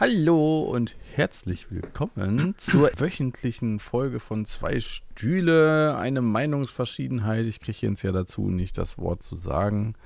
[0.00, 7.44] Hallo und herzlich willkommen zur wöchentlichen Folge von Zwei Stühle, eine Meinungsverschiedenheit.
[7.44, 9.96] Ich kriege jetzt ja dazu, nicht das Wort zu sagen.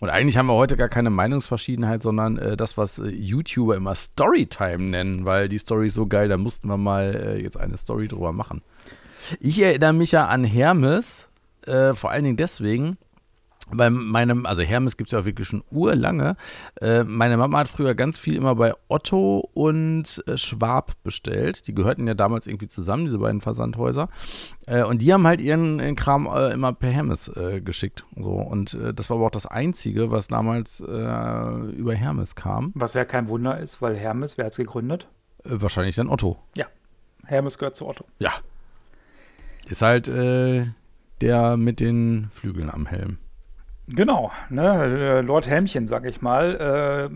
[0.00, 3.94] Und eigentlich haben wir heute gar keine Meinungsverschiedenheit, sondern äh, das, was äh, YouTuber immer
[3.94, 7.78] Storytime nennen, weil die Story ist so geil, da mussten wir mal äh, jetzt eine
[7.78, 8.60] Story drüber machen.
[9.40, 11.26] Ich erinnere mich ja an Hermes,
[11.64, 12.98] äh, vor allen Dingen deswegen,
[13.70, 16.36] bei meinem, also Hermes gibt es ja auch wirklich schon urlange.
[16.80, 21.66] Äh, meine Mama hat früher ganz viel immer bei Otto und äh, Schwab bestellt.
[21.66, 24.08] Die gehörten ja damals irgendwie zusammen, diese beiden Versandhäuser.
[24.66, 28.04] Äh, und die haben halt ihren, ihren Kram äh, immer per Hermes äh, geschickt.
[28.16, 28.32] So.
[28.32, 32.72] Und äh, das war aber auch das Einzige, was damals über Hermes kam.
[32.74, 35.08] Was ja kein Wunder ist, weil Hermes, wer hat es gegründet?
[35.44, 36.38] wahrscheinlich dann Otto.
[36.54, 36.66] Ja.
[37.24, 38.04] Hermes gehört zu Otto.
[38.18, 38.32] Ja.
[39.68, 43.18] Ist halt der mit den Flügeln am Helm.
[43.88, 47.10] Genau, ne, äh, Lord Helmchen, sag ich mal.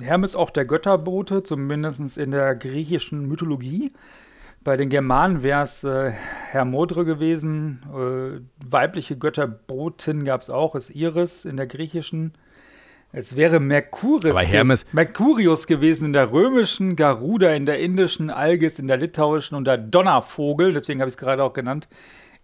[0.00, 3.90] Äh, Hermes auch der Götterbote, zumindest in der griechischen Mythologie.
[4.62, 6.10] Bei den Germanen wäre es äh,
[6.50, 7.80] Hermodre gewesen.
[7.86, 12.34] Äh, weibliche Götterbotin gab es auch, ist Iris in der griechischen.
[13.10, 18.78] Es wäre Merkuris, Aber Hermes Mercurius gewesen in der römischen, Garuda in der indischen, Algis
[18.78, 21.88] in der litauischen und der Donnervogel, deswegen habe ich es gerade auch genannt,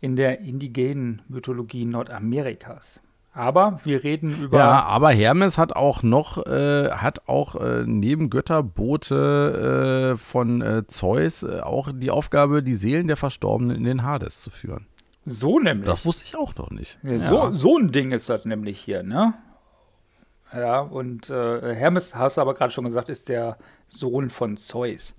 [0.00, 3.03] in der indigenen Mythologie Nordamerikas.
[3.36, 4.58] Aber wir reden über.
[4.58, 10.86] Ja, aber Hermes hat auch noch, äh, hat auch äh, neben Götterbote äh, von äh,
[10.86, 14.86] Zeus äh, auch die Aufgabe, die Seelen der Verstorbenen in den Hades zu führen.
[15.26, 15.86] So nämlich.
[15.86, 16.98] Das wusste ich auch noch nicht.
[17.02, 19.34] Ja, so, so ein Ding ist das nämlich hier, ne?
[20.52, 23.56] Ja, und äh, Hermes, hast du aber gerade schon gesagt, ist der
[23.88, 25.16] Sohn von Zeus.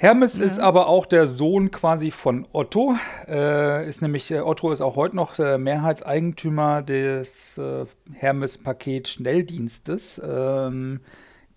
[0.00, 0.44] Hermes ja.
[0.44, 2.94] ist aber auch der Sohn quasi von Otto.
[3.26, 10.22] Äh, ist nämlich, äh, Otto ist auch heute noch der Mehrheitseigentümer des äh, Hermes-Paket-Schnelldienstes.
[10.24, 11.00] Ähm,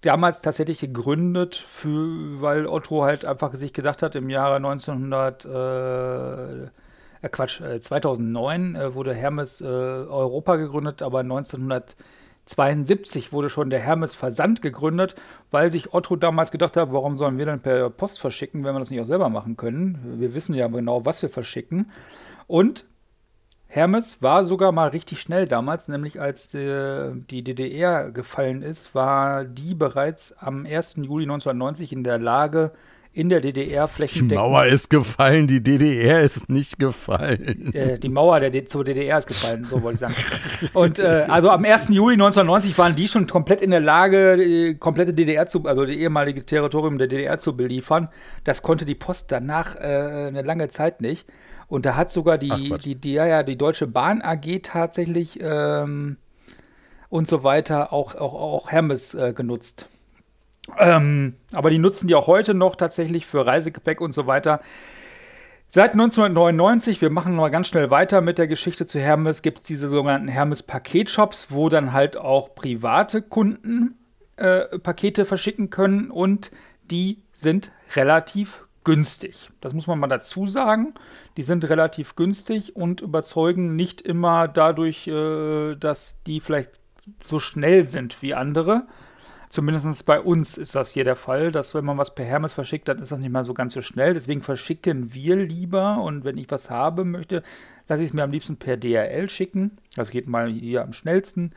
[0.02, 6.64] damals tatsächlich gegründet, für, weil Otto halt einfach sich gedacht hat, im Jahre 1900, äh,
[6.64, 6.70] äh,
[7.30, 11.96] Quatsch, 2009 äh, wurde Hermes Europa gegründet, aber 1900
[12.48, 15.16] 1972 wurde schon der Hermes Versand gegründet,
[15.52, 18.80] weil sich Otto damals gedacht hat, warum sollen wir denn per Post verschicken, wenn wir
[18.80, 20.18] das nicht auch selber machen können?
[20.20, 21.92] Wir wissen ja genau, was wir verschicken.
[22.48, 22.86] Und
[23.68, 29.46] Hermes war sogar mal richtig schnell damals, nämlich als die, die DDR gefallen ist, war
[29.46, 30.98] die bereits am 1.
[30.98, 32.74] Juli 1990 in der Lage,
[33.14, 34.32] in der DDR flächendeckend.
[34.32, 37.74] Die Mauer ist gefallen, die DDR ist nicht gefallen.
[37.74, 40.72] Äh, die Mauer der zur DDR ist gefallen, so wollte ich sagen.
[40.74, 41.90] Und äh, also am 1.
[41.90, 45.96] Juli 1990 waren die schon komplett in der Lage, die komplette DDR zu, also das
[45.96, 48.08] ehemalige Territorium der DDR zu beliefern.
[48.46, 49.80] Das konnte die Post danach äh,
[50.30, 51.28] eine lange Zeit nicht.
[51.68, 55.40] Und da hat sogar die, Ach, die, die, ja, ja, die Deutsche Bahn AG tatsächlich
[55.42, 56.18] ähm,
[57.10, 59.88] und so weiter auch, auch, auch Hermes äh, genutzt.
[60.78, 64.62] Ähm, aber die nutzen die auch heute noch tatsächlich für Reisegepäck und so weiter.
[65.68, 69.60] Seit 1999, wir machen noch mal ganz schnell weiter mit der Geschichte zu Hermes, gibt
[69.60, 73.96] es diese sogenannten Hermes-Paketshops, wo dann halt auch private Kunden
[74.36, 76.52] äh, Pakete verschicken können und
[76.84, 79.50] die sind relativ günstig.
[79.62, 80.94] Das muss man mal dazu sagen.
[81.38, 86.82] Die sind relativ günstig und überzeugen nicht immer dadurch, äh, dass die vielleicht
[87.22, 88.88] so schnell sind wie andere.
[89.52, 92.88] Zumindest bei uns ist das hier der Fall, dass wenn man was per Hermes verschickt,
[92.88, 94.14] dann ist das nicht mal so ganz so schnell.
[94.14, 97.44] Deswegen verschicken wir lieber und wenn ich was habe möchte,
[97.90, 99.78] lasse ich es mir am liebsten per DRL schicken.
[99.98, 101.52] Das geht mal hier am schnellsten.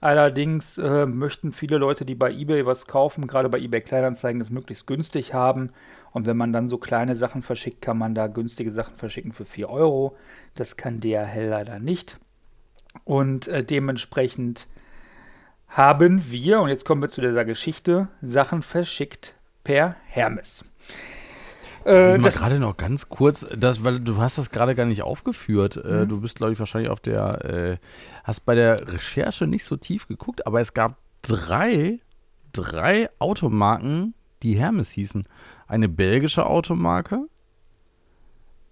[0.00, 4.50] Allerdings äh, möchten viele Leute, die bei eBay was kaufen, gerade bei eBay Kleinanzeigen, das
[4.50, 5.70] möglichst günstig haben.
[6.10, 9.44] Und wenn man dann so kleine Sachen verschickt, kann man da günstige Sachen verschicken für
[9.44, 10.16] 4 Euro.
[10.56, 12.18] Das kann DRL leider nicht.
[13.04, 14.66] Und äh, dementsprechend
[15.68, 19.34] haben wir, und jetzt kommen wir zu dieser Geschichte, Sachen verschickt
[19.64, 20.64] per Hermes.
[21.84, 25.76] Äh, das gerade noch ganz kurz, das, weil du hast das gerade gar nicht aufgeführt.
[25.76, 26.08] Äh, mhm.
[26.08, 27.76] du bist, glaube ich, wahrscheinlich auf der, äh,
[28.24, 32.00] hast bei der Recherche nicht so tief geguckt, aber es gab drei,
[32.52, 35.28] drei Automarken, die Hermes hießen.
[35.68, 37.26] Eine belgische Automarke,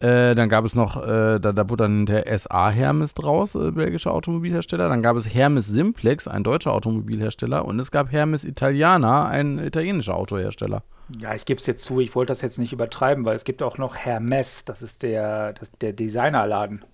[0.05, 3.71] äh, dann gab es noch, äh, da, da wurde dann der SA Hermes draus, äh,
[3.71, 4.91] belgischer Automobilhersteller.
[4.91, 7.65] Dann gab es Hermes Simplex, ein deutscher Automobilhersteller.
[7.65, 10.83] Und es gab Hermes Italiana, ein italienischer Autohersteller.
[11.19, 13.63] Ja, ich gebe es jetzt zu, ich wollte das jetzt nicht übertreiben, weil es gibt
[13.63, 16.85] auch noch Hermes, das ist der, das, der Designerladen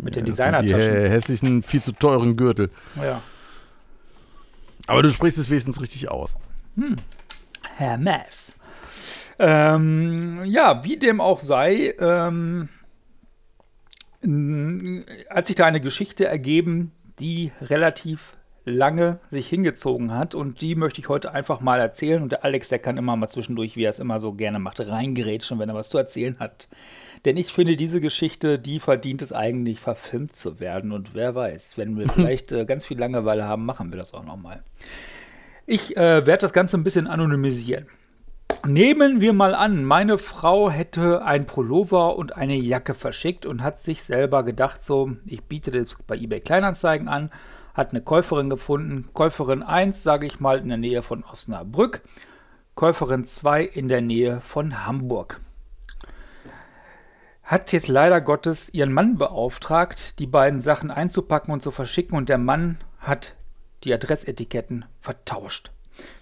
[0.00, 1.02] mit ja, den Designertaschen.
[1.02, 2.70] Die hässlichen, viel zu teuren Gürtel.
[2.96, 3.20] Ja.
[4.86, 6.36] Aber du sprichst es wenigstens richtig aus.
[6.76, 6.96] Hm.
[7.76, 8.52] Hermes.
[9.38, 12.68] Ähm, ja, wie dem auch sei, ähm,
[15.30, 20.34] hat sich da eine Geschichte ergeben, die relativ lange sich hingezogen hat.
[20.34, 22.22] Und die möchte ich heute einfach mal erzählen.
[22.22, 24.80] Und der Alex, der kann immer mal zwischendurch, wie er es immer so gerne macht,
[24.80, 26.68] reingerätschen, wenn er was zu erzählen hat.
[27.24, 30.92] Denn ich finde, diese Geschichte, die verdient es eigentlich, verfilmt zu werden.
[30.92, 34.24] Und wer weiß, wenn wir vielleicht äh, ganz viel Langeweile haben, machen wir das auch
[34.24, 34.62] nochmal.
[35.66, 37.86] Ich äh, werde das Ganze ein bisschen anonymisieren.
[38.66, 43.82] Nehmen wir mal an, meine Frau hätte ein Pullover und eine Jacke verschickt und hat
[43.82, 47.30] sich selber gedacht, so, ich biete das bei eBay Kleinanzeigen an,
[47.74, 49.10] hat eine Käuferin gefunden.
[49.12, 52.02] Käuferin 1, sage ich mal, in der Nähe von Osnabrück.
[52.74, 55.40] Käuferin 2 in der Nähe von Hamburg.
[57.42, 62.30] Hat jetzt leider Gottes ihren Mann beauftragt, die beiden Sachen einzupacken und zu verschicken und
[62.30, 63.34] der Mann hat
[63.84, 65.70] die Adressetiketten vertauscht.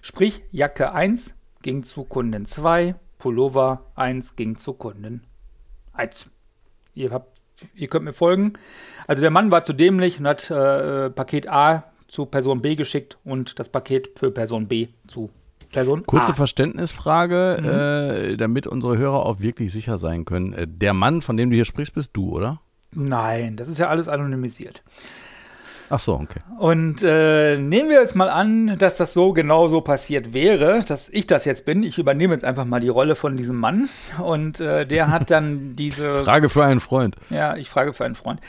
[0.01, 5.23] Sprich, Jacke 1 ging zu Kunden 2, Pullover 1 ging zu Kunden
[5.93, 6.29] 1.
[6.93, 7.39] Ihr, habt,
[7.73, 8.53] ihr könnt mir folgen.
[9.07, 13.17] Also der Mann war zu dämlich und hat äh, Paket A zu Person B geschickt
[13.23, 15.31] und das Paket für Person B zu
[15.71, 16.35] Person Kurze A.
[16.35, 17.67] Verständnisfrage, Mhm.
[17.67, 20.53] äh, damit unsere Hörer auch wirklich sicher sein können.
[20.53, 22.61] Äh, der Mann, von dem du hier sprichst, bist du, oder?
[22.91, 24.83] Nein, das ist ja alles anonymisiert.
[25.89, 26.39] Ach so, okay.
[26.57, 31.09] Und äh, nehmen wir jetzt mal an, dass das so genau so passiert wäre, dass
[31.09, 31.83] ich das jetzt bin.
[31.83, 33.89] Ich übernehme jetzt einfach mal die Rolle von diesem Mann.
[34.21, 36.15] Und äh, der hat dann diese.
[36.15, 37.15] Frage für einen Freund.
[37.29, 38.39] Ja, ich frage für einen Freund.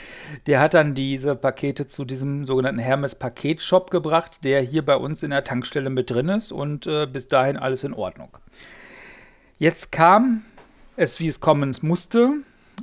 [0.47, 5.23] Der hat dann diese Pakete zu diesem sogenannten Hermes Paketshop gebracht, der hier bei uns
[5.23, 8.29] in der Tankstelle mit drin ist und äh, bis dahin alles in Ordnung.
[9.59, 10.43] Jetzt kam
[10.97, 12.31] es, wie es kommen musste.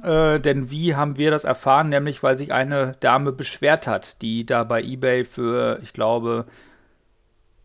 [0.03, 1.89] Äh, denn wie haben wir das erfahren?
[1.89, 6.45] Nämlich, weil sich eine Dame beschwert hat, die da bei eBay für, ich glaube,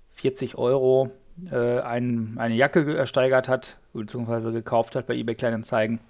[0.09, 1.11] 40 Euro
[1.51, 6.01] äh, ein, eine Jacke ersteigert hat, beziehungsweise gekauft hat bei eBay Kleinanzeigen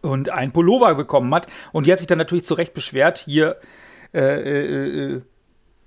[0.00, 1.46] und ein Pullover bekommen hat.
[1.72, 3.56] Und die hat sich dann natürlich zu Recht beschwert, hier
[4.12, 5.22] äh, äh, äh,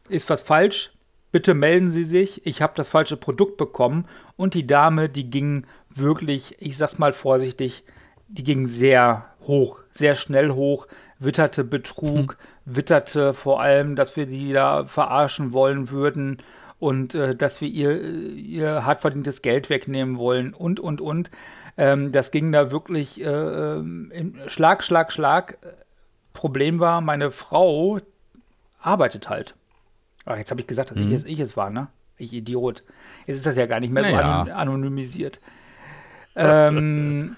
[0.09, 0.91] ist was falsch,
[1.31, 4.05] bitte melden Sie sich, ich habe das falsche Produkt bekommen.
[4.35, 7.83] Und die Dame, die ging wirklich, ich sag's mal vorsichtig,
[8.27, 10.87] die ging sehr hoch, sehr schnell hoch,
[11.19, 16.37] witterte Betrug, witterte vor allem, dass wir die da verarschen wollen würden
[16.79, 21.31] und äh, dass wir ihr, ihr hart verdientes Geld wegnehmen wollen und, und, und.
[21.77, 25.57] Ähm, das ging da wirklich äh, ähm, Schlag, Schlag, Schlag.
[26.33, 27.99] Problem war, meine Frau
[28.79, 29.55] arbeitet halt.
[30.25, 31.87] Ach, jetzt habe ich gesagt, dass ich, es, ich es war, ne?
[32.17, 32.83] Ich Idiot.
[33.25, 34.41] Jetzt ist das ja gar nicht mehr so Naja.
[34.41, 35.39] anon- anonymisiert.
[36.35, 37.35] ähm,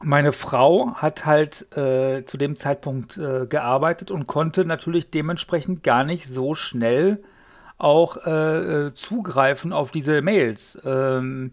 [0.00, 6.04] meine Frau hat halt äh, zu dem Zeitpunkt äh, gearbeitet und konnte natürlich dementsprechend gar
[6.04, 7.22] nicht so schnell
[7.78, 10.80] auch äh, äh, zugreifen auf diese Mails.
[10.84, 11.52] Ähm,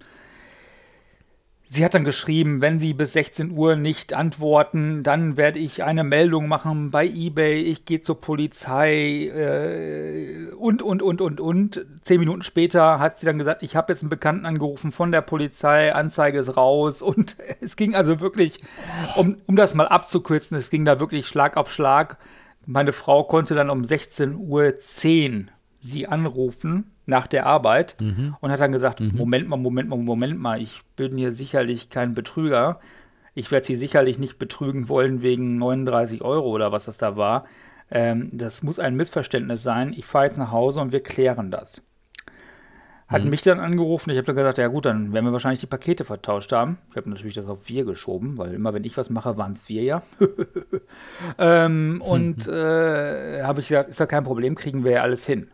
[1.65, 6.03] sie hat dann geschrieben, wenn Sie bis 16 Uhr nicht antworten, dann werde ich eine
[6.03, 11.85] Meldung machen bei eBay, ich gehe zur Polizei äh, und, und, und, und, und.
[12.01, 15.21] Zehn Minuten später hat sie dann gesagt, ich habe jetzt einen Bekannten angerufen von der
[15.21, 18.62] Polizei, Anzeige ist raus und es ging also wirklich,
[19.15, 22.17] um, um das mal abzukürzen, es ging da wirklich Schlag auf Schlag.
[22.65, 24.73] Meine Frau konnte dann um 16.10 Uhr
[25.79, 27.96] sie anrufen nach der Arbeit
[28.42, 32.13] und hat dann gesagt, Moment mal, Moment mal, Moment mal, ich bin hier sicherlich kein
[32.13, 32.80] Betrüger.
[33.34, 37.46] Ich werde sie sicherlich nicht betrügen wollen wegen 39 Euro oder was das da war.
[37.92, 39.94] Ähm, das muss ein Missverständnis sein.
[39.96, 41.81] Ich fahre jetzt nach Hause und wir klären das.
[43.08, 44.10] Hat mich dann angerufen.
[44.10, 46.80] Ich habe dann gesagt, ja gut, dann werden wir wahrscheinlich die Pakete vertauscht haben.
[46.90, 49.70] Ich habe natürlich das auf wir geschoben, weil immer wenn ich was mache, waren es
[49.70, 50.01] wir ja.
[51.38, 55.51] ähm, und äh, habe ich gesagt, ist ja kein Problem, kriegen wir ja alles hin.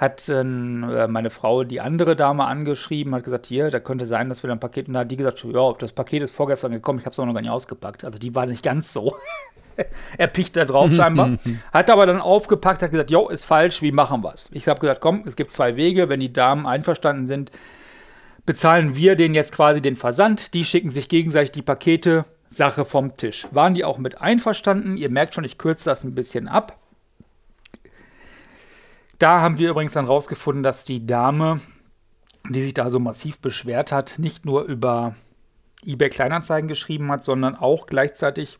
[0.00, 4.30] Hat ähm, äh, meine Frau die andere Dame angeschrieben, hat gesagt, hier, da könnte sein,
[4.30, 6.98] dass wir ein Paket, und da hat die gesagt, ja, das Paket ist vorgestern gekommen,
[7.00, 8.02] ich habe es auch noch gar nicht ausgepackt.
[8.04, 9.14] Also die war nicht ganz so.
[10.16, 11.32] er picht da drauf scheinbar.
[11.74, 14.48] Hat aber dann aufgepackt, hat gesagt, jo, ist falsch, wie machen wir's?
[14.54, 17.52] Ich habe gesagt, komm, es gibt zwei Wege, wenn die Damen einverstanden sind,
[18.46, 23.16] bezahlen wir denen jetzt quasi den Versand, die schicken sich gegenseitig die Pakete, Sache vom
[23.16, 23.46] Tisch.
[23.52, 24.96] Waren die auch mit einverstanden?
[24.96, 26.79] Ihr merkt schon, ich kürze das ein bisschen ab.
[29.20, 31.60] Da haben wir übrigens dann rausgefunden, dass die Dame,
[32.48, 35.14] die sich da so massiv beschwert hat, nicht nur über
[35.84, 38.58] eBay Kleinanzeigen geschrieben hat, sondern auch gleichzeitig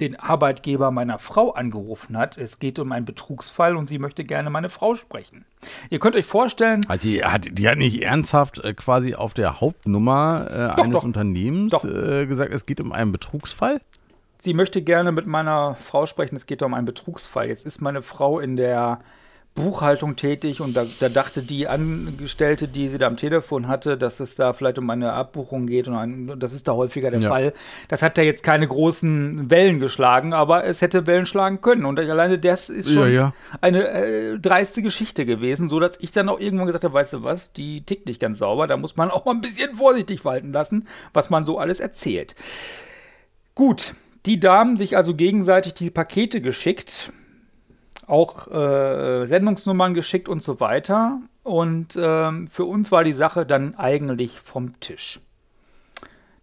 [0.00, 2.36] den Arbeitgeber meiner Frau angerufen hat.
[2.36, 5.44] Es geht um einen Betrugsfall und sie möchte gerne meine Frau sprechen.
[5.90, 9.60] Ihr könnt euch vorstellen, Also die hat, die hat nicht ernsthaft äh, quasi auf der
[9.60, 11.04] Hauptnummer äh, Doch, eines doch.
[11.04, 11.84] Unternehmens Doch.
[11.84, 13.80] äh, gesagt, es geht um einen Betrugsfall.
[14.40, 16.34] sie möchte gerne mit meiner Frau sprechen.
[16.34, 17.46] Es geht um einen Betrugsfall.
[17.46, 18.98] Jetzt ist meine Frau in der
[19.54, 24.18] Buchhaltung tätig und da, da, dachte die Angestellte, die sie da am Telefon hatte, dass
[24.18, 27.28] es da vielleicht um eine Abbuchung geht und ein, das ist da häufiger der ja.
[27.28, 27.52] Fall.
[27.86, 32.00] Das hat da jetzt keine großen Wellen geschlagen, aber es hätte Wellen schlagen können und
[32.00, 33.34] alleine das ist schon ja, ja.
[33.60, 37.22] eine äh, dreiste Geschichte gewesen, so dass ich dann auch irgendwann gesagt habe, weißt du
[37.22, 40.52] was, die tickt nicht ganz sauber, da muss man auch mal ein bisschen vorsichtig walten
[40.52, 42.34] lassen, was man so alles erzählt.
[43.54, 43.94] Gut,
[44.26, 47.12] die Damen sich also gegenseitig die Pakete geschickt
[48.06, 51.20] auch äh, Sendungsnummern geschickt und so weiter.
[51.42, 55.20] Und ähm, für uns war die Sache dann eigentlich vom Tisch.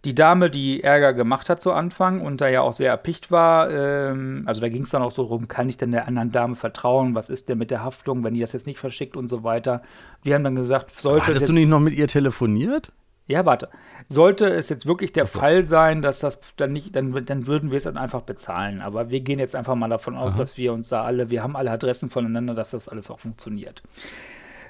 [0.04, 3.70] Die Dame, die Ärger gemacht hat zu Anfang und da ja auch sehr erpicht war,
[3.70, 6.56] ähm, also da ging es dann auch so rum, kann ich denn der anderen Dame
[6.56, 7.14] vertrauen?
[7.14, 9.84] Was ist denn mit der Haftung, wenn die das jetzt nicht verschickt und so weiter?
[10.24, 11.28] Wir haben dann gesagt, sollte.
[11.28, 12.92] Hattest du nicht noch mit ihr telefoniert?
[13.28, 13.70] Ja, warte.
[14.10, 15.40] Sollte es jetzt wirklich der so.
[15.40, 18.82] Fall sein, dass das dann nicht, dann, dann würden wir es dann einfach bezahlen.
[18.82, 20.40] Aber wir gehen jetzt einfach mal davon aus, Aha.
[20.40, 23.84] dass wir uns da alle, wir haben alle Adressen voneinander, dass das alles auch funktioniert.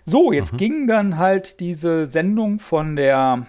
[0.06, 0.58] So, jetzt Aha.
[0.58, 3.48] ging dann halt diese Sendung von der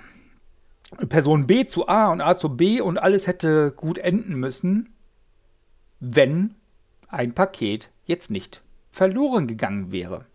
[1.09, 4.94] Person B zu A und A zu B und alles hätte gut enden müssen,
[6.00, 6.54] wenn
[7.09, 10.26] ein Paket jetzt nicht verloren gegangen wäre.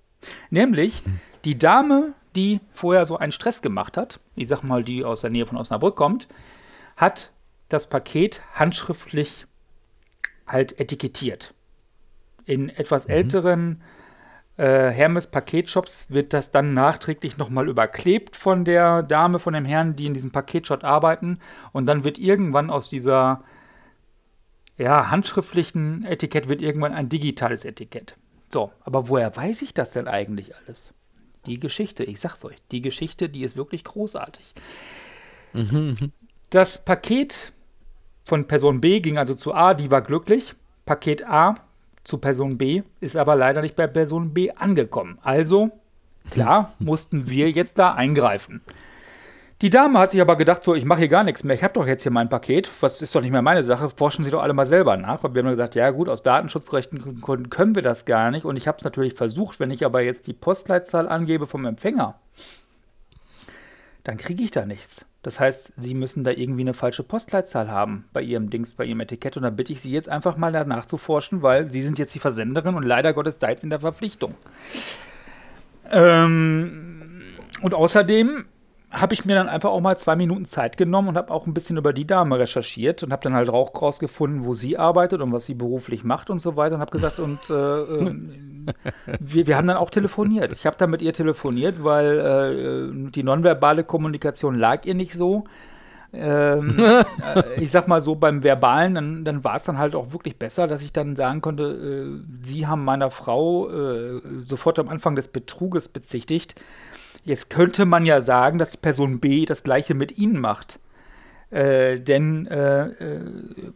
[0.49, 1.19] Nämlich hm.
[1.45, 5.29] die Dame, die vorher so einen Stress gemacht hat, ich sag mal, die aus der
[5.29, 6.27] Nähe von Osnabrück kommt,
[6.95, 7.31] hat
[7.69, 9.45] das Paket handschriftlich
[10.45, 11.53] halt etikettiert.
[12.45, 13.13] In etwas mhm.
[13.13, 13.83] älteren
[14.57, 20.05] äh, Hermes-Paketshops wird das dann nachträglich nochmal überklebt von der Dame, von dem Herrn, die
[20.05, 21.39] in diesem Paketshop arbeiten.
[21.73, 23.43] Und dann wird irgendwann aus dieser
[24.77, 28.15] ja, handschriftlichen Etikett wird irgendwann ein digitales Etikett.
[28.49, 30.93] So, aber woher weiß ich das denn eigentlich alles?
[31.47, 34.53] Die Geschichte, ich sag's euch, die Geschichte, die ist wirklich großartig.
[35.53, 36.11] Mhm.
[36.49, 37.53] Das Paket
[38.25, 40.53] von Person B ging also zu A, die war glücklich.
[40.85, 41.55] Paket A
[42.03, 45.17] zu Person B ist aber leider nicht bei Person B angekommen.
[45.23, 45.71] Also,
[46.29, 48.61] klar, mussten wir jetzt da eingreifen.
[49.61, 51.55] Die Dame hat sich aber gedacht, so, ich mache hier gar nichts mehr.
[51.55, 52.69] Ich habe doch jetzt hier mein Paket.
[52.81, 53.89] Was ist doch nicht mehr meine Sache.
[53.89, 55.23] Forschen Sie doch alle mal selber nach.
[55.23, 58.45] Und wir haben gesagt, ja gut, aus Datenschutzrechten können wir das gar nicht.
[58.45, 59.59] Und ich habe es natürlich versucht.
[59.59, 62.19] Wenn ich aber jetzt die Postleitzahl angebe vom Empfänger,
[64.03, 65.07] dann kriege ich da nichts.
[65.23, 68.99] Das heißt, Sie müssen da irgendwie eine falsche Postleitzahl haben bei Ihrem Dings, bei Ihrem
[68.99, 69.37] Etikett.
[69.37, 72.13] Und dann bitte ich Sie jetzt einfach mal danach zu forschen, weil Sie sind jetzt
[72.13, 74.35] die Versenderin und leider Gottes da jetzt in der Verpflichtung.
[75.89, 77.23] Ähm,
[77.63, 78.45] und außerdem
[78.89, 81.53] habe ich mir dann einfach auch mal zwei Minuten Zeit genommen und habe auch ein
[81.53, 85.33] bisschen über die Dame recherchiert und habe dann halt auch rausgefunden, wo sie arbeitet und
[85.33, 88.15] was sie beruflich macht und so weiter und habe gesagt, und äh, äh,
[89.19, 90.53] wir, wir haben dann auch telefoniert.
[90.53, 95.43] Ich habe dann mit ihr telefoniert, weil äh, die nonverbale Kommunikation lag ihr nicht so.
[96.13, 96.77] Ähm,
[97.35, 100.39] äh, ich sag mal so, beim Verbalen, dann, dann war es dann halt auch wirklich
[100.39, 105.17] besser, dass ich dann sagen konnte, äh, sie haben meiner Frau äh, sofort am Anfang
[105.17, 106.55] des Betruges bezichtigt
[107.27, 110.79] Jetzt könnte man ja sagen, dass Person B das gleiche mit Ihnen macht.
[111.49, 113.21] Äh, denn äh, äh,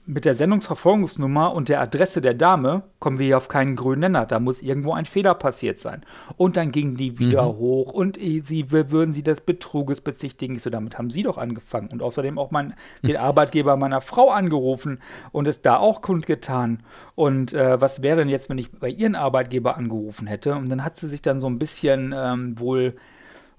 [0.05, 4.25] mit der Sendungsverfolgungsnummer und der Adresse der Dame kommen wir hier auf keinen grünen Nenner.
[4.25, 6.01] Da muss irgendwo ein Fehler passiert sein.
[6.37, 7.57] Und dann ging die wieder mhm.
[7.57, 10.55] hoch und sie würden sie des Betruges bezichtigen.
[10.55, 11.89] Ich so, damit haben sie doch angefangen.
[11.91, 15.01] Und außerdem auch mein, den Arbeitgeber meiner Frau angerufen
[15.33, 16.83] und es da auch kundgetan.
[17.15, 20.55] Und äh, was wäre denn jetzt, wenn ich bei ihren Arbeitgeber angerufen hätte?
[20.55, 22.95] Und dann hat sie sich dann so ein bisschen ähm, wohl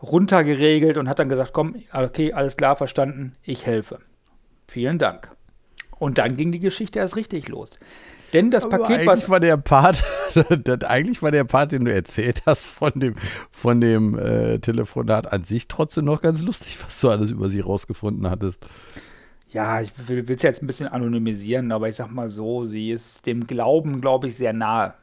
[0.03, 4.01] runtergeregelt und hat dann gesagt, komm, okay, alles klar, verstanden, ich helfe.
[4.69, 5.31] Vielen Dank.
[5.99, 7.79] Und dann ging die Geschichte erst richtig los.
[8.33, 9.29] Denn das Aber Paket, eigentlich was.
[9.29, 10.03] war der Part,
[10.89, 13.15] eigentlich war der Part, den du erzählt hast von dem,
[13.51, 17.61] von dem äh, Telefonat an sich trotzdem noch ganz lustig, was du alles über sie
[17.61, 18.65] rausgefunden hattest.
[19.51, 23.27] Ja, ich will es jetzt ein bisschen anonymisieren, aber ich sag mal so, sie ist
[23.27, 24.95] dem Glauben, glaube ich, sehr nahe.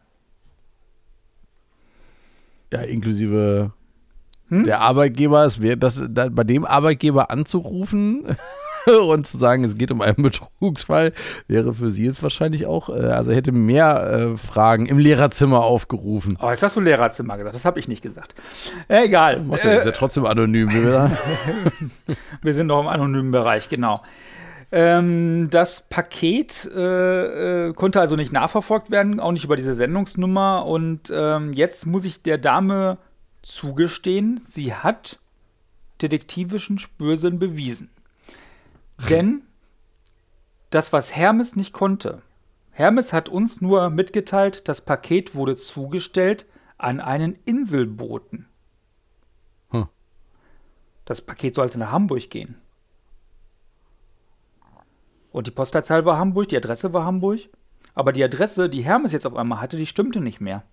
[2.74, 3.72] Ja, inklusive
[4.50, 4.66] hm?
[4.66, 8.26] Der Arbeitgeber, es wäre das, da, bei dem Arbeitgeber anzurufen
[9.10, 11.14] und zu sagen, es geht um einen Betrugsfall,
[11.48, 16.38] wäre für sie jetzt wahrscheinlich auch, äh, also hätte mehr äh, Fragen im Lehrerzimmer aufgerufen.
[16.42, 18.34] Oh, jetzt hast du Lehrerzimmer gesagt, das habe ich nicht gesagt.
[18.88, 19.42] Äh, egal.
[19.42, 21.12] Macht äh, ist ja trotzdem anonym, oder?
[22.42, 24.02] Wir sind noch im anonymen Bereich, genau.
[24.72, 30.66] Ähm, das Paket äh, äh, konnte also nicht nachverfolgt werden, auch nicht über diese Sendungsnummer.
[30.68, 33.00] Und ähm, jetzt muss ich der Dame
[33.42, 35.20] zugestehen, sie hat
[36.02, 37.90] detektivischen Spürsinn bewiesen.
[39.10, 39.44] Denn
[40.70, 42.22] das, was Hermes nicht konnte,
[42.72, 46.46] Hermes hat uns nur mitgeteilt, das Paket wurde zugestellt
[46.78, 48.48] an einen Inselboten.
[49.72, 49.88] Hm.
[51.06, 52.56] Das Paket sollte nach Hamburg gehen.
[55.32, 57.42] Und die Postleitzahl war Hamburg, die Adresse war Hamburg.
[57.94, 60.64] Aber die Adresse, die Hermes jetzt auf einmal hatte, die stimmte nicht mehr.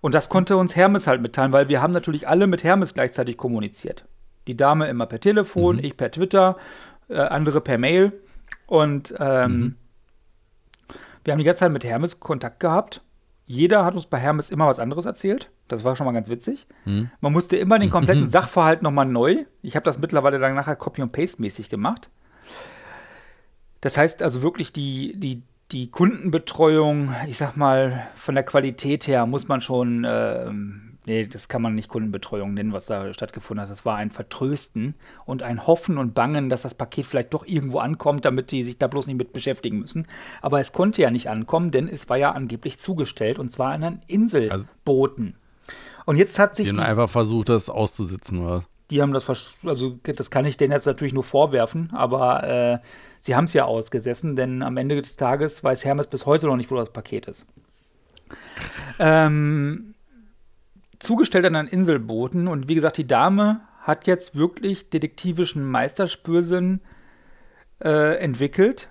[0.00, 3.36] Und das konnte uns Hermes halt mitteilen, weil wir haben natürlich alle mit Hermes gleichzeitig
[3.36, 4.04] kommuniziert.
[4.46, 5.84] Die Dame immer per Telefon, mhm.
[5.84, 6.56] ich per Twitter,
[7.08, 8.12] äh, andere per Mail.
[8.66, 9.76] Und ähm, mhm.
[11.24, 13.02] wir haben die ganze Zeit mit Hermes Kontakt gehabt.
[13.46, 15.50] Jeder hat uns bei Hermes immer was anderes erzählt.
[15.66, 16.66] Das war schon mal ganz witzig.
[16.84, 17.10] Mhm.
[17.20, 19.44] Man musste immer den kompletten Sachverhalt nochmal neu.
[19.60, 22.10] Ich habe das mittlerweile dann nachher Copy- und Paste-mäßig gemacht.
[23.80, 25.42] Das heißt also wirklich die, die,
[25.72, 30.50] die Kundenbetreuung, ich sag mal, von der Qualität her muss man schon, äh,
[31.06, 33.70] nee, das kann man nicht Kundenbetreuung nennen, was da stattgefunden hat.
[33.70, 34.94] Das war ein Vertrösten
[35.26, 38.78] und ein Hoffen und Bangen, dass das Paket vielleicht doch irgendwo ankommt, damit die sich
[38.78, 40.06] da bloß nicht mit beschäftigen müssen.
[40.42, 43.84] Aber es konnte ja nicht ankommen, denn es war ja angeblich zugestellt und zwar an
[43.84, 45.36] einen Inselboten.
[46.04, 46.66] Und jetzt hat sich.
[46.66, 48.64] Die, die einfach versucht, das auszusitzen, oder?
[48.90, 52.78] Die haben das, also das kann ich denen jetzt natürlich nur vorwerfen, aber äh,
[53.20, 56.56] sie haben es ja ausgesessen, denn am Ende des Tages weiß Hermes bis heute noch
[56.56, 57.46] nicht, wo das Paket ist.
[58.98, 59.94] Ähm,
[60.98, 66.80] zugestellt an einen Inselboten und wie gesagt, die Dame hat jetzt wirklich detektivischen Meisterspürsinn
[67.82, 68.88] äh, entwickelt,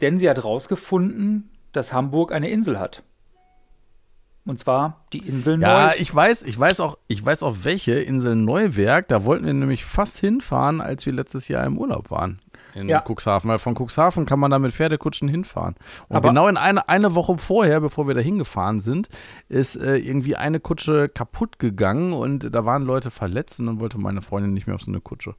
[0.00, 3.02] denn sie hat herausgefunden, dass Hamburg eine Insel hat.
[4.46, 5.94] Und zwar die Insel Neuwerk.
[5.94, 9.08] Ja, ich weiß, ich weiß auch, ich weiß auch welche Insel Neuwerk.
[9.08, 12.40] Da wollten wir nämlich fast hinfahren, als wir letztes Jahr im Urlaub waren
[12.74, 13.02] in ja.
[13.06, 13.48] Cuxhaven.
[13.50, 15.74] Weil von Cuxhaven kann man da mit Pferdekutschen hinfahren.
[16.08, 19.08] Und Aber genau in eine, eine Woche vorher, bevor wir da hingefahren sind,
[19.48, 23.98] ist äh, irgendwie eine Kutsche kaputt gegangen und da waren Leute verletzt und dann wollte
[23.98, 25.34] meine Freundin nicht mehr auf so eine Kutsche.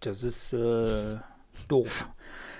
[0.00, 1.16] Das ist äh,
[1.68, 2.08] doof.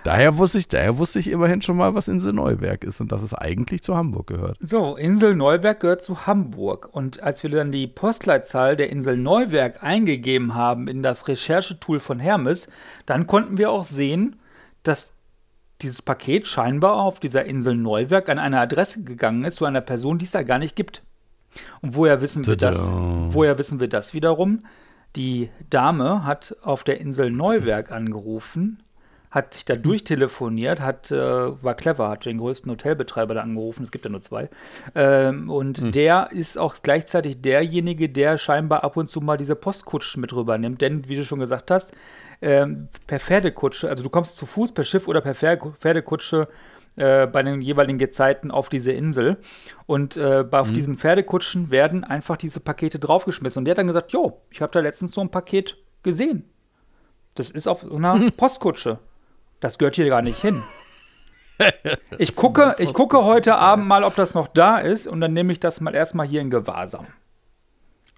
[0.06, 3.22] Daher wusste ich, daher wusste ich immerhin schon mal, was Insel Neuwerk ist und dass
[3.22, 4.56] es eigentlich zu Hamburg gehört.
[4.60, 6.88] So, Insel Neuwerk gehört zu Hamburg.
[6.92, 12.20] Und als wir dann die Postleitzahl der Insel Neuwerk eingegeben haben in das Recherchetool von
[12.20, 12.68] Hermes,
[13.04, 14.36] dann konnten wir auch sehen,
[14.84, 15.12] dass
[15.82, 20.18] dieses Paket scheinbar auf dieser Insel Neuwerk an eine Adresse gegangen ist zu einer Person,
[20.18, 21.02] die es da gar nicht gibt.
[21.82, 22.78] Und woher wissen wir das?
[22.80, 24.66] Woher wissen wir das wiederum?
[25.16, 28.84] Die Dame hat auf der Insel Neuwerk angerufen
[29.36, 29.82] hat sich da hm.
[29.82, 34.22] durchtelefoniert, hat, äh, war clever, hat den größten Hotelbetreiber da angerufen, es gibt ja nur
[34.22, 34.48] zwei.
[34.94, 35.92] Ähm, und mhm.
[35.92, 40.80] der ist auch gleichzeitig derjenige, der scheinbar ab und zu mal diese Postkutschen mit rübernimmt.
[40.80, 41.94] Denn, wie du schon gesagt hast,
[42.40, 46.48] ähm, per Pferdekutsche, also du kommst zu Fuß, per Schiff oder per Pferdekutsche
[46.96, 49.36] äh, bei den jeweiligen Gezeiten auf diese Insel.
[49.84, 50.74] Und äh, auf mhm.
[50.74, 53.60] diesen Pferdekutschen werden einfach diese Pakete draufgeschmissen.
[53.60, 56.48] Und der hat dann gesagt, jo, ich habe da letztens so ein Paket gesehen.
[57.34, 58.98] Das ist auf einer Postkutsche.
[59.60, 60.62] Das gehört hier gar nicht hin.
[62.18, 65.52] Ich gucke, ich gucke heute Abend mal, ob das noch da ist und dann nehme
[65.52, 67.06] ich das mal erstmal hier in Gewahrsam.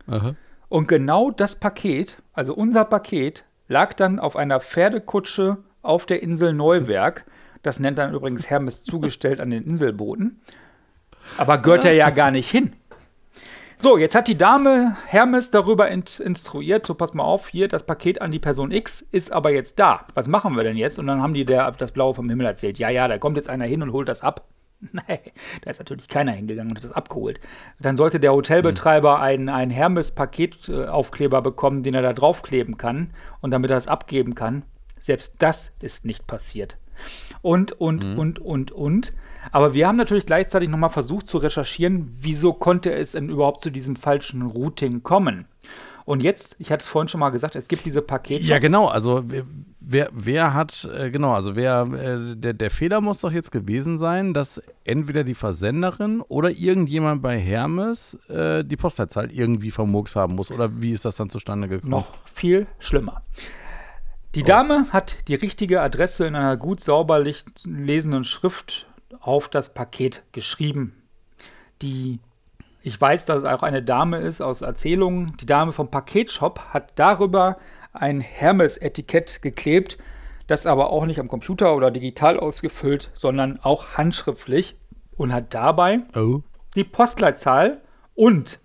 [0.09, 0.35] Aha.
[0.68, 6.53] Und genau das Paket, also unser Paket, lag dann auf einer Pferdekutsche auf der Insel
[6.53, 7.27] Neuwerk.
[7.62, 10.40] Das nennt dann übrigens Hermes zugestellt an den Inselboten.
[11.37, 12.72] Aber gehört er ja gar nicht hin.
[13.81, 18.21] So, jetzt hat die Dame Hermes darüber instruiert, so pass mal auf, hier das Paket
[18.21, 20.05] an die Person X ist aber jetzt da.
[20.14, 20.99] Was machen wir denn jetzt?
[20.99, 22.81] Und dann haben die der das Blaue vom Himmel erzählt.
[22.81, 24.49] Ja, ja, da kommt jetzt einer hin und holt das ab.
[24.81, 25.21] Nein,
[25.62, 27.38] da ist natürlich keiner hingegangen und hat das abgeholt.
[27.79, 33.11] Dann sollte der Hotelbetreiber einen, einen Hermes-Paketaufkleber bekommen, den er da draufkleben kann
[33.41, 34.64] und damit er das abgeben kann.
[34.99, 36.79] Selbst das ist nicht passiert.
[37.43, 38.19] Und, und, mhm.
[38.19, 39.12] und, und, und.
[39.51, 43.71] Aber wir haben natürlich gleichzeitig nochmal versucht zu recherchieren, wieso konnte es denn überhaupt zu
[43.71, 45.47] diesem falschen Routing kommen.
[46.09, 48.43] Und jetzt, ich hatte es vorhin schon mal gesagt, es gibt diese Pakete.
[48.43, 48.87] Ja, genau.
[48.87, 49.25] Also
[49.79, 53.99] wer, wer hat, äh, genau, also wer, äh, der, der Fehler muss doch jetzt gewesen
[53.99, 60.35] sein, dass entweder die Versenderin oder irgendjemand bei Hermes äh, die Postleitzahl irgendwie vermurks haben
[60.35, 60.51] muss.
[60.51, 61.91] Oder wie ist das dann zustande gekommen?
[61.91, 63.21] Noch viel schlimmer.
[64.35, 67.23] Die Dame hat die richtige Adresse in einer gut sauber
[67.65, 68.87] lesenden Schrift
[69.21, 71.03] auf das Paket geschrieben.
[71.83, 72.18] Die,
[72.83, 75.37] ich weiß, dass es auch eine Dame ist aus Erzählungen.
[75.40, 77.59] Die Dame vom Paketshop hat darüber
[77.92, 79.99] ein Hermes-Etikett geklebt,
[80.47, 84.77] das aber auch nicht am Computer oder digital ausgefüllt, sondern auch handschriftlich
[85.16, 86.40] und hat dabei oh.
[86.75, 87.81] die Postleitzahl
[88.14, 88.61] und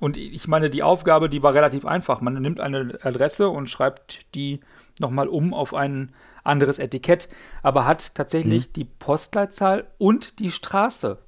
[0.00, 2.22] und ich meine, die Aufgabe, die war relativ einfach.
[2.22, 4.60] Man nimmt eine Adresse und schreibt die
[4.98, 6.12] nochmal um auf einen
[6.44, 7.28] anderes Etikett,
[7.62, 8.72] aber hat tatsächlich mhm.
[8.74, 11.18] die Postleitzahl und die Straße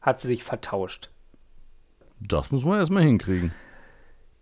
[0.00, 1.10] hat sie sich vertauscht.
[2.20, 3.52] Das muss man erstmal hinkriegen.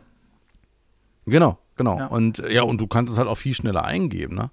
[1.26, 1.98] Genau, genau.
[1.98, 2.06] Ja.
[2.08, 4.50] Und ja, und du kannst es halt auch viel schneller eingeben, ne?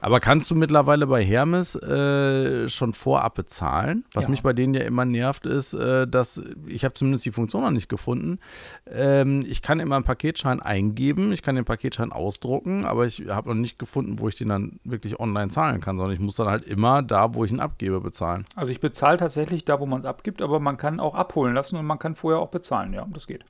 [0.00, 4.04] Aber kannst du mittlerweile bei Hermes äh, schon vorab bezahlen?
[4.12, 4.30] Was ja.
[4.30, 7.70] mich bei denen ja immer nervt, ist, äh, dass ich habe zumindest die Funktion noch
[7.70, 8.38] nicht gefunden.
[8.86, 13.48] Ähm, ich kann immer einen Paketschein eingeben, ich kann den Paketschein ausdrucken, aber ich habe
[13.48, 16.48] noch nicht gefunden, wo ich den dann wirklich online zahlen kann, sondern ich muss dann
[16.48, 18.44] halt immer da, wo ich ihn abgebe, bezahlen.
[18.54, 21.76] Also ich bezahle tatsächlich da, wo man es abgibt, aber man kann auch abholen lassen
[21.76, 23.44] und man kann vorher auch bezahlen, ja, das geht.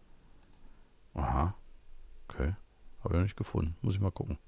[1.14, 1.54] Aha.
[2.28, 2.54] Okay.
[3.00, 3.76] Habe ich noch nicht gefunden.
[3.82, 4.38] Muss ich mal gucken.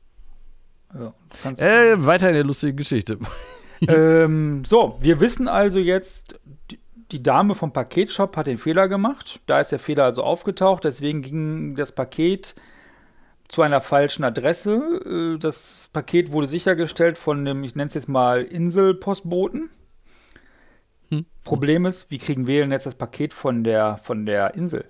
[0.94, 3.18] Ja, äh, weiter in der lustigen Geschichte.
[3.88, 6.78] ähm, so, wir wissen also jetzt, die,
[7.12, 9.40] die Dame vom Paketshop hat den Fehler gemacht.
[9.46, 10.84] Da ist der Fehler also aufgetaucht.
[10.84, 12.54] Deswegen ging das Paket
[13.48, 15.34] zu einer falschen Adresse.
[15.34, 19.70] Äh, das Paket wurde sichergestellt von dem, ich nenne es jetzt mal Inselpostboten.
[21.10, 21.26] Hm.
[21.44, 24.84] Problem ist, wie kriegen wir denn jetzt das Paket von der, von der Insel?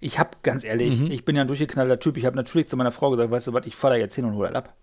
[0.00, 1.12] Ich habe ganz ehrlich, mhm.
[1.12, 2.16] ich bin ja ein durchgeknallter Typ.
[2.16, 4.24] Ich habe natürlich zu meiner Frau gesagt, weißt du was, ich fahre da jetzt hin
[4.24, 4.74] und hole das ab.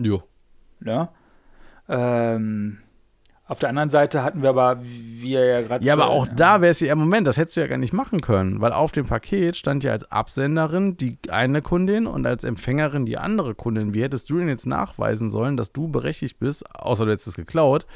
[0.00, 0.22] Jo.
[0.84, 1.12] Ja.
[1.88, 2.78] Ähm,
[3.48, 5.84] auf der anderen Seite hatten wir aber, wie er ja gerade.
[5.84, 6.32] Ja, aber auch ja.
[6.34, 8.90] da wäre es ja, Moment, das hättest du ja gar nicht machen können, weil auf
[8.90, 13.94] dem Paket stand ja als Absenderin die eine Kundin und als Empfängerin die andere Kundin.
[13.94, 17.34] Wie hättest du denn jetzt nachweisen sollen, dass du berechtigt bist, außer du hättest es
[17.36, 17.86] geklaut,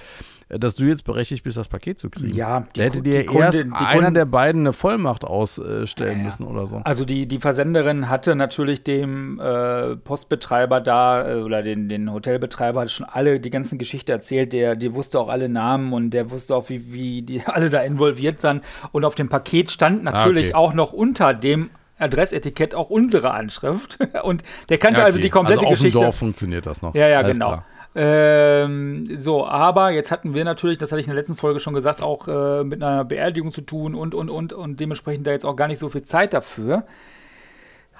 [0.58, 2.36] dass du jetzt berechtigt bist, das Paket zu kriegen.
[2.36, 6.44] Ja, da hätte dir erst Kundin, einer Kundin, der beiden eine Vollmacht ausstellen ja, müssen
[6.44, 6.78] oder so.
[6.78, 12.88] Also die, die Versenderin hatte natürlich dem äh, Postbetreiber da äh, oder den, den Hotelbetreiber
[12.88, 14.52] schon alle die ganzen Geschichte erzählt.
[14.52, 17.80] Der, der wusste auch alle Namen und der wusste auch, wie, wie die alle da
[17.80, 18.62] involviert sind.
[18.92, 20.68] Und auf dem Paket stand natürlich ah, okay.
[20.68, 23.98] auch noch unter dem Adressetikett auch unsere Anschrift.
[24.22, 25.18] Und der kannte ja, also okay.
[25.18, 25.98] also die komplette also auf Geschichte.
[25.98, 26.94] Dem Dorf funktioniert das noch.
[26.94, 27.48] Ja, ja, Alles genau.
[27.48, 27.64] Klar.
[27.94, 31.74] Ähm, so, aber jetzt hatten wir natürlich, das hatte ich in der letzten Folge schon
[31.74, 35.44] gesagt, auch äh, mit einer Beerdigung zu tun und, und, und, und dementsprechend da jetzt
[35.44, 36.84] auch gar nicht so viel Zeit dafür.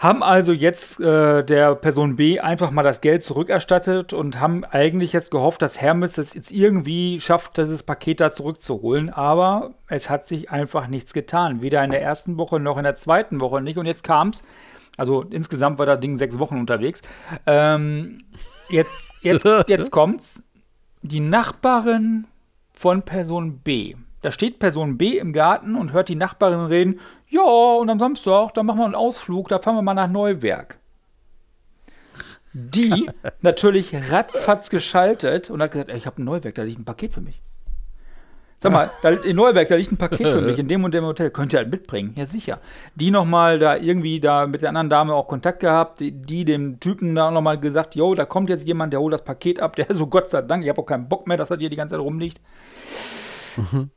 [0.01, 5.13] Haben also jetzt äh, der Person B einfach mal das Geld zurückerstattet und haben eigentlich
[5.13, 9.11] jetzt gehofft, dass Hermes es jetzt irgendwie schafft, dieses Paket da zurückzuholen.
[9.11, 11.61] Aber es hat sich einfach nichts getan.
[11.63, 13.77] Weder in der ersten Woche noch in der zweiten Woche nicht.
[13.77, 14.43] Und jetzt kam es.
[14.97, 17.03] Also insgesamt war das Ding sechs Wochen unterwegs.
[17.47, 18.19] Ähm,
[18.71, 20.45] Jetzt, jetzt, jetzt kommt's.
[21.03, 22.27] Die Nachbarin
[22.73, 23.95] von Person B.
[24.23, 27.01] Da steht Person B im Garten und hört die Nachbarin reden.
[27.31, 30.79] Ja, und am Samstag, da machen wir einen Ausflug, da fahren wir mal nach Neuwerk.
[32.53, 33.09] Die
[33.41, 37.13] natürlich ratzfatz geschaltet und hat gesagt, ey, ich habe ein Neuwerk, da liegt ein Paket
[37.13, 37.41] für mich.
[38.63, 41.05] Sag mal, da, in Neuberg, da liegt ein Paket für mich in dem und dem
[41.05, 41.31] Hotel.
[41.31, 42.13] Könnt ihr halt mitbringen?
[42.17, 42.61] Ja, sicher.
[42.95, 46.79] Die nochmal da irgendwie da mit der anderen Dame auch Kontakt gehabt, die, die dem
[46.79, 49.77] Typen da nochmal gesagt, yo, da kommt jetzt jemand, der holt das Paket ab.
[49.77, 51.77] Der so, Gott sei Dank, ich habe auch keinen Bock mehr, dass das hier die
[51.77, 52.39] ganze Zeit rumliegt.
[53.57, 53.91] Mhm.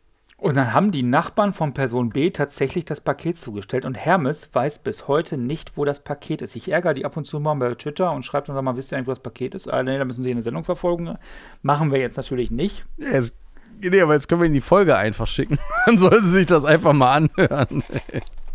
[0.43, 4.79] Und dann haben die Nachbarn von Person B tatsächlich das Paket zugestellt und Hermes weiß
[4.79, 6.58] bis heute nicht, wo das Paket ist.
[6.58, 8.91] Ich ärgere die ab und zu mal bei Twitter und schreibe dann sag mal, wisst
[8.91, 9.69] ihr eigentlich, wo das Paket ist?
[9.69, 11.17] Ah, nee, da müssen sie eine Sendung verfolgen.
[11.62, 12.84] Machen wir jetzt natürlich nicht.
[12.97, 13.32] Ja, es
[13.79, 15.60] Nee, aber jetzt können wir in die Folge einfach schicken.
[15.86, 17.86] Dann soll sie sich das einfach mal anhören.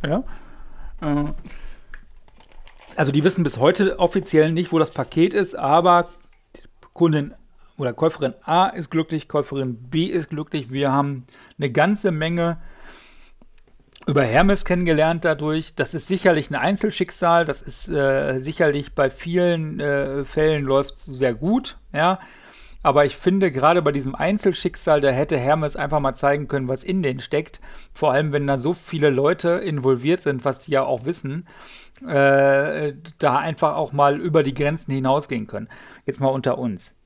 [0.05, 0.24] ja.
[1.01, 1.24] Äh.
[2.96, 6.11] Also die wissen bis heute offiziell nicht, wo das Paket ist, aber
[6.92, 7.33] Kundin
[7.79, 10.71] oder Käuferin A ist glücklich, Käuferin B ist glücklich.
[10.71, 11.25] Wir haben
[11.59, 12.59] eine ganze Menge
[14.07, 15.75] über Hermes kennengelernt dadurch.
[15.75, 17.45] Das ist sicherlich ein Einzelschicksal.
[17.45, 21.79] Das ist äh, sicherlich bei vielen äh, Fällen läuft sehr gut.
[21.93, 22.19] Ja,
[22.83, 26.85] aber ich finde, gerade bei diesem Einzelschicksal, da hätte Hermes einfach mal zeigen können, was
[26.85, 27.61] in denen steckt.
[27.93, 31.47] Vor allem, wenn da so viele Leute involviert sind, was sie ja auch wissen,
[32.07, 35.69] äh, da einfach auch mal über die Grenzen hinausgehen können.
[36.07, 36.97] Jetzt mal unter uns.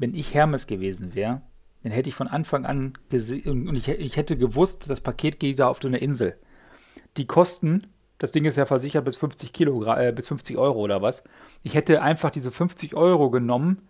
[0.00, 1.42] Wenn ich Hermes gewesen wäre,
[1.82, 5.58] dann hätte ich von Anfang an gesehen und ich, ich hätte gewusst, das Paket geht
[5.58, 6.38] da auf so eine Insel.
[7.18, 7.86] Die Kosten,
[8.16, 11.22] das Ding ist ja versichert bis 50 Kilogramm, äh, bis 50 Euro oder was.
[11.62, 13.82] Ich hätte einfach diese 50 Euro genommen,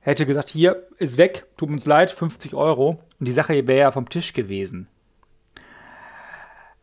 [0.00, 3.02] hätte gesagt, hier ist weg, tut uns leid, 50 Euro.
[3.20, 4.88] Und die Sache wäre ja vom Tisch gewesen.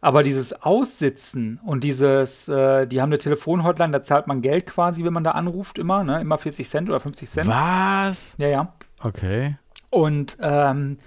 [0.03, 5.05] Aber dieses Aussitzen und dieses, äh, die haben eine Telefonhotline, da zahlt man Geld quasi,
[5.05, 6.19] wenn man da anruft, immer, ne?
[6.19, 7.47] Immer 40 Cent oder 50 Cent.
[7.47, 8.17] Was?
[8.37, 8.73] Ja, ja.
[9.01, 9.55] Okay.
[9.89, 10.97] Und ähm,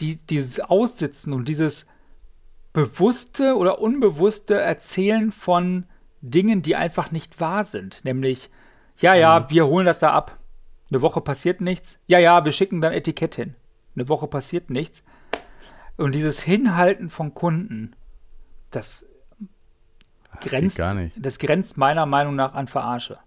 [0.00, 1.86] die, dieses Aussitzen und dieses
[2.72, 5.86] bewusste oder unbewusste Erzählen von
[6.20, 8.04] Dingen, die einfach nicht wahr sind.
[8.04, 8.50] Nämlich,
[8.98, 9.50] ja, ja, mhm.
[9.50, 10.40] wir holen das da ab.
[10.90, 11.96] Eine Woche passiert nichts.
[12.08, 13.54] Ja, ja, wir schicken dann Etikett hin.
[13.94, 15.04] Eine Woche passiert nichts.
[15.96, 17.94] Und dieses Hinhalten von Kunden
[18.74, 19.08] das
[20.40, 20.82] grenzt,
[21.16, 23.18] das grenzt meiner Meinung nach an Verarsche.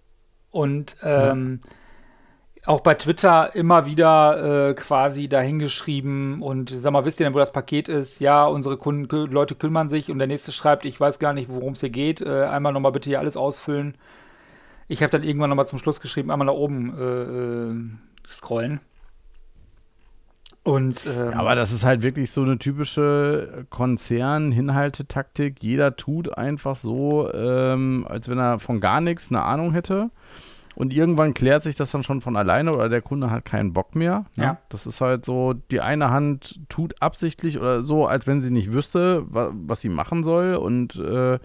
[0.52, 1.60] Und ähm,
[2.56, 2.68] ja.
[2.68, 7.40] auch bei Twitter immer wieder äh, quasi dahingeschrieben und sag mal, wisst ihr denn, wo
[7.40, 8.20] das Paket ist?
[8.20, 11.74] Ja, unsere Kunden, Leute kümmern sich und der nächste schreibt, ich weiß gar nicht, worum
[11.74, 12.22] es hier geht.
[12.22, 13.96] Äh, einmal nochmal bitte hier alles ausfüllen.
[14.88, 18.80] Ich habe dann irgendwann nochmal zum Schluss geschrieben, einmal nach oben äh, äh scrollen.
[20.66, 25.62] Und, ähm, ja, aber das ist halt wirklich so eine typische Konzern-Hinhaltetaktik.
[25.62, 30.10] Jeder tut einfach so, ähm, als wenn er von gar nichts eine Ahnung hätte.
[30.74, 33.94] Und irgendwann klärt sich das dann schon von alleine oder der Kunde hat keinen Bock
[33.94, 34.26] mehr.
[34.36, 34.44] Ne?
[34.44, 34.58] Ja.
[34.70, 38.74] Das ist halt so, die eine Hand tut absichtlich oder so, als wenn sie nicht
[38.74, 40.56] wüsste, wa was sie machen soll.
[40.56, 41.38] Und äh,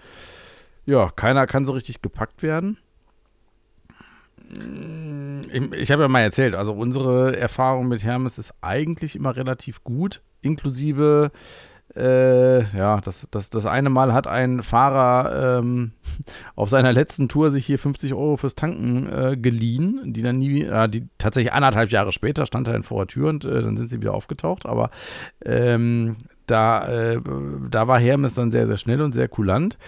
[0.87, 2.79] ja, keiner kann so richtig gepackt werden
[4.51, 9.85] ich, ich habe ja mal erzählt, also unsere Erfahrung mit Hermes ist eigentlich immer relativ
[9.85, 11.31] gut, inklusive
[11.97, 15.93] äh, ja, das, das, das eine Mal hat ein Fahrer ähm,
[16.55, 20.63] auf seiner letzten Tour sich hier 50 Euro fürs Tanken äh, geliehen, die dann nie,
[20.63, 23.77] äh, die tatsächlich anderthalb Jahre später stand er dann vor der Tür und äh, dann
[23.77, 24.67] sind sie wieder aufgetaucht.
[24.67, 24.91] Aber
[25.45, 26.17] ähm,
[26.51, 27.21] da, äh,
[27.71, 29.79] da war Hermes dann sehr, sehr schnell und sehr kulant.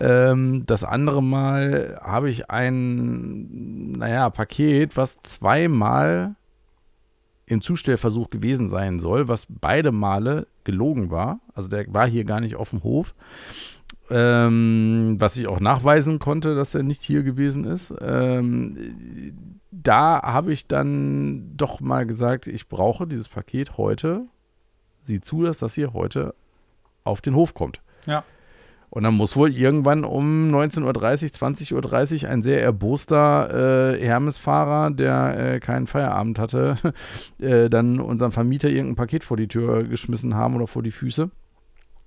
[0.00, 6.36] Ähm, das andere Mal habe ich ein, naja, Paket, was zweimal
[7.46, 11.40] im Zustellversuch gewesen sein soll, was beide Male gelogen war.
[11.54, 13.14] Also der war hier gar nicht auf dem Hof.
[14.08, 17.92] Ähm, was ich auch nachweisen konnte, dass er nicht hier gewesen ist.
[18.00, 19.34] Ähm,
[19.70, 24.26] da habe ich dann doch mal gesagt, ich brauche dieses Paket heute
[25.06, 26.34] sieh zu, dass das hier heute
[27.04, 27.80] auf den Hof kommt.
[28.06, 28.24] Ja.
[28.90, 34.90] Und dann muss wohl irgendwann um 19.30 Uhr, 20.30 Uhr ein sehr erboster äh, Hermes-Fahrer,
[34.90, 36.76] der äh, keinen Feierabend hatte,
[37.38, 41.30] äh, dann unserem Vermieter irgendein Paket vor die Tür geschmissen haben oder vor die Füße.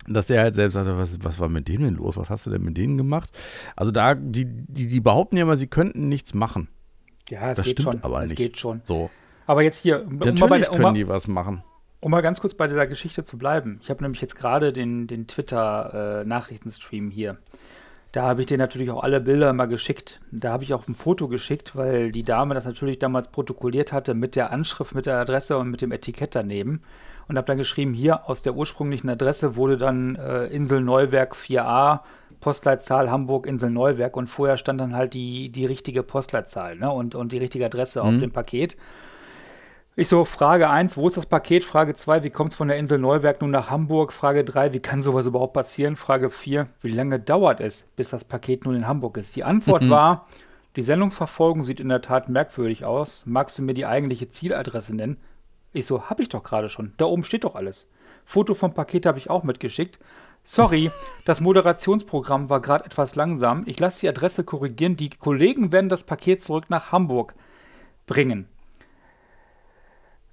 [0.08, 2.18] Dass der halt selbst sagte, was, was war mit denen denn los?
[2.18, 3.30] Was hast du denn mit denen gemacht?
[3.76, 6.70] Also da, die, die, die behaupten ja immer, sie könnten nichts machen.
[7.30, 8.04] Ja, das, das geht schon.
[8.04, 8.38] aber das nicht.
[8.38, 8.82] geht schon.
[8.84, 9.12] So.
[9.46, 11.64] Aber jetzt hier, um Natürlich können die was machen.
[12.02, 13.80] Um mal ganz kurz bei dieser Geschichte zu bleiben.
[13.82, 17.38] Ich habe nämlich jetzt gerade den, den Twitter-Nachrichtenstream äh, hier.
[18.12, 20.20] Da habe ich dir natürlich auch alle Bilder mal geschickt.
[20.32, 24.16] Da habe ich auch ein Foto geschickt, weil die Dame das natürlich damals protokolliert hatte
[24.16, 26.82] mit der Anschrift, mit der Adresse und mit dem Etikett daneben.
[27.28, 32.00] Und habe dann geschrieben, hier aus der ursprünglichen Adresse wurde dann äh, Insel Neuwerk 4a,
[32.40, 34.18] Postleitzahl Hamburg, Insel Neuwerk.
[34.18, 36.90] Und vorher stand dann halt die, die richtige Postleitzahl ne?
[36.90, 38.10] und, und die richtige Adresse mhm.
[38.10, 38.78] auf dem Paket.
[39.96, 41.66] Ich so, Frage 1, wo ist das Paket?
[41.66, 44.14] Frage 2, wie kommt es von der Insel Neuwerk nun nach Hamburg?
[44.14, 45.98] Frage 3, wie kann sowas überhaupt passieren?
[45.98, 49.36] Frage 4, wie lange dauert es, bis das Paket nun in Hamburg ist?
[49.36, 49.90] Die Antwort mhm.
[49.90, 50.28] war,
[50.78, 53.24] die Sendungsverfolgung sieht in der Tat merkwürdig aus.
[53.26, 55.18] Magst du mir die eigentliche Zieladresse nennen?
[55.74, 56.94] Ich so, hab ich doch gerade schon.
[56.98, 57.90] Da oben steht doch alles.
[58.24, 60.00] Foto vom Paket habe ich auch mitgeschickt.
[60.44, 60.92] Sorry,
[61.26, 63.64] das Moderationsprogramm war gerade etwas langsam.
[63.66, 64.96] Ich lasse die Adresse korrigieren.
[64.96, 67.36] Die Kollegen werden das Paket zurück nach Hamburg
[68.06, 68.48] bringen.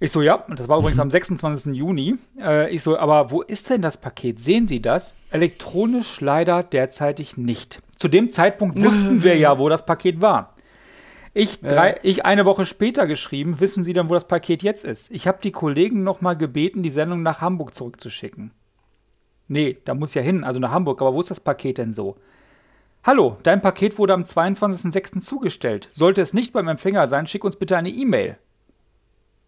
[0.06, 1.74] Ich so, ja, das war übrigens am 26.
[1.74, 2.14] Juni.
[2.38, 4.38] Äh, ich so, aber wo ist denn das Paket?
[4.38, 5.14] Sehen Sie das?
[5.32, 7.82] Elektronisch leider derzeitig nicht.
[7.96, 10.54] Zu dem Zeitpunkt wussten wir ja, wo das Paket war.
[11.34, 11.98] Ich, drei, äh.
[12.04, 15.10] ich eine Woche später geschrieben, wissen Sie dann, wo das Paket jetzt ist?
[15.10, 18.52] Ich habe die Kollegen nochmal gebeten, die Sendung nach Hamburg zurückzuschicken.
[19.48, 22.14] Nee, da muss ja hin, also nach Hamburg, aber wo ist das Paket denn so?
[23.02, 25.20] Hallo, dein Paket wurde am 22.06.
[25.20, 25.88] zugestellt.
[25.90, 28.38] Sollte es nicht beim Empfänger sein, schick uns bitte eine E-Mail.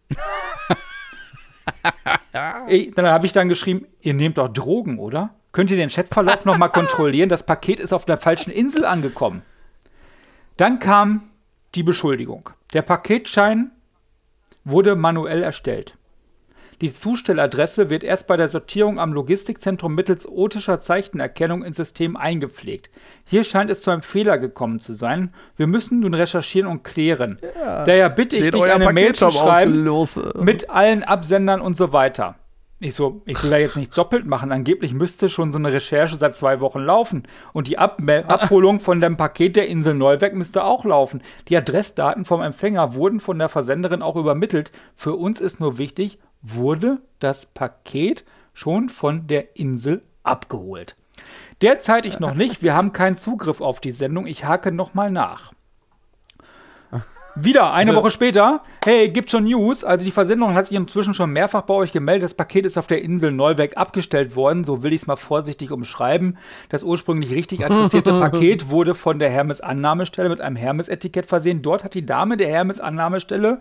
[2.95, 5.35] dann habe ich dann geschrieben, ihr nehmt doch Drogen, oder?
[5.53, 7.29] Könnt ihr den Chatverlauf nochmal kontrollieren?
[7.29, 9.43] Das Paket ist auf der falschen Insel angekommen.
[10.57, 11.31] Dann kam
[11.75, 12.51] die Beschuldigung.
[12.73, 13.71] Der Paketschein
[14.65, 15.95] wurde manuell erstellt.
[16.81, 22.91] Die Zustelladresse wird erst bei der Sortierung am Logistikzentrum mittels otischer Zeichenerkennung ins System eingepflegt.
[23.25, 25.35] Hier scheint es zu einem Fehler gekommen zu sein.
[25.57, 27.39] Wir müssen nun recherchieren und klären.
[27.43, 29.89] Ja, Daher bitte ich dich, eine Mail zu schreiben
[30.41, 32.37] mit allen Absendern und so weiter.
[32.81, 34.53] Ich so, ich will da jetzt nicht doppelt machen.
[34.53, 37.25] Angeblich müsste schon so eine Recherche seit zwei Wochen laufen.
[37.53, 41.21] Und die Ab Abholung von dem Paket der Insel Neuwerk müsste auch laufen.
[41.49, 44.71] Die Adressdaten vom Empfänger wurden von der Versenderin auch übermittelt.
[44.95, 50.97] Für uns ist nur wichtig, wurde das Paket schon von der Insel abgeholt.
[51.63, 52.63] Derzeitig noch nicht.
[52.63, 54.27] Wir haben keinen Zugriff auf die Sendung.
[54.27, 55.53] Ich hake nochmal nach.
[57.41, 58.63] Wieder eine Woche später.
[58.85, 59.85] Hey, gibt schon News.
[59.85, 62.25] Also die Versendung hat sich inzwischen schon mehrfach bei euch gemeldet.
[62.25, 64.65] Das Paket ist auf der Insel Neuweg abgestellt worden.
[64.65, 66.39] So will ich es mal vorsichtig umschreiben.
[66.69, 71.63] Das ursprünglich richtig adressierte Paket wurde von der Hermes-Annahmestelle mit einem Hermes-Etikett versehen.
[71.63, 73.61] Dort hat die Dame der Hermes-Annahmestelle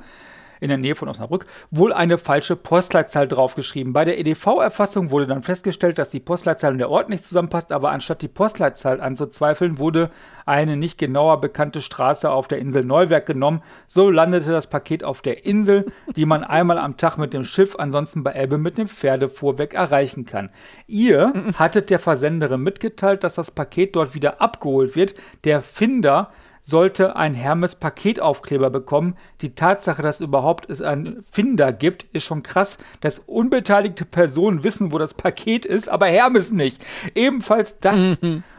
[0.59, 3.93] in der Nähe von Osnabrück wohl eine falsche Postleitzahl draufgeschrieben.
[3.93, 7.91] Bei der EDV-Erfassung wurde dann festgestellt, dass die Postleitzahl und der Ort nicht zusammenpasst, aber
[7.91, 10.11] anstatt die Postleitzahl anzuzweifeln, wurde
[10.45, 13.61] eine nicht genauer bekannte Straße auf der Insel Neuwerk genommen.
[13.85, 17.75] So landete das Paket auf der Insel, die man einmal am Tag mit dem Schiff,
[17.77, 20.49] ansonsten bei Elbe mit dem Pferdefuhrweg erreichen kann.
[20.87, 25.15] Ihr hattet der Versenderin mitgeteilt, dass das Paket dort wieder abgeholt wird.
[25.43, 26.31] Der Finder
[26.67, 29.15] sollte ein Hermes Paketaufkleber bekommen.
[29.39, 34.91] Die Tatsache, dass überhaupt es einen Finder gibt, ist schon krass, dass unbeteiligte Personen wissen,
[34.91, 36.83] wo das Paket ist, aber Hermes nicht.
[37.15, 38.17] Ebenfalls das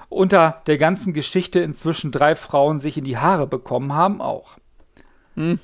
[0.08, 4.56] unter der ganzen Geschichte inzwischen drei Frauen sich in die Haare bekommen haben auch.
[5.34, 5.58] Mhm.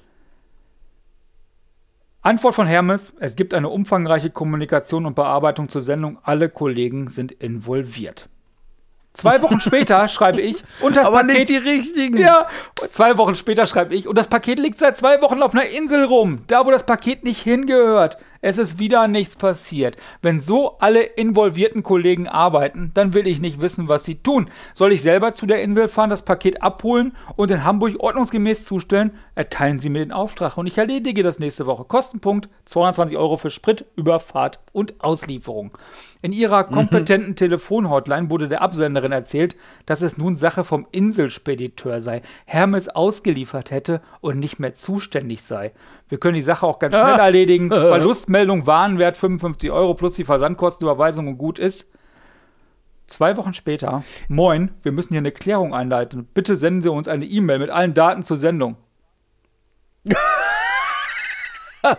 [2.20, 6.18] Antwort von Hermes: Es gibt eine umfangreiche Kommunikation und Bearbeitung zur Sendung.
[6.22, 8.28] Alle Kollegen sind involviert.
[9.14, 11.34] Zwei Wochen später schreibe ich und das Aber Paket.
[11.34, 12.18] nicht die richtigen.
[12.18, 12.48] Ja,
[12.88, 16.04] zwei Wochen später schreibe ich und das Paket liegt seit zwei Wochen auf einer Insel
[16.04, 18.18] rum, da wo das Paket nicht hingehört.
[18.46, 19.96] Es ist wieder nichts passiert.
[20.20, 24.50] Wenn so alle involvierten Kollegen arbeiten, dann will ich nicht wissen, was sie tun.
[24.74, 29.12] Soll ich selber zu der Insel fahren, das Paket abholen und in Hamburg ordnungsgemäß zustellen?
[29.34, 31.86] Erteilen Sie mir den Auftrag und ich erledige das nächste Woche.
[31.86, 35.78] Kostenpunkt 220 Euro für Sprit, Überfahrt und Auslieferung.
[36.20, 36.74] In ihrer mhm.
[36.74, 37.36] kompetenten mhm.
[37.36, 44.02] Telefonhotline wurde der Absenderin erzählt, dass es nun Sache vom Inselspediteur sei, Hermes ausgeliefert hätte
[44.20, 45.72] und nicht mehr zuständig sei.
[46.14, 47.70] Wir können die Sache auch ganz schnell erledigen.
[47.70, 51.90] Verlustmeldung, Warenwert 55 Euro plus die Versandkostenüberweisung und gut ist.
[53.08, 56.28] Zwei Wochen später, moin, wir müssen hier eine Klärung einleiten.
[56.32, 58.76] Bitte senden Sie uns eine E-Mail mit allen Daten zur Sendung.
[61.82, 61.96] ah,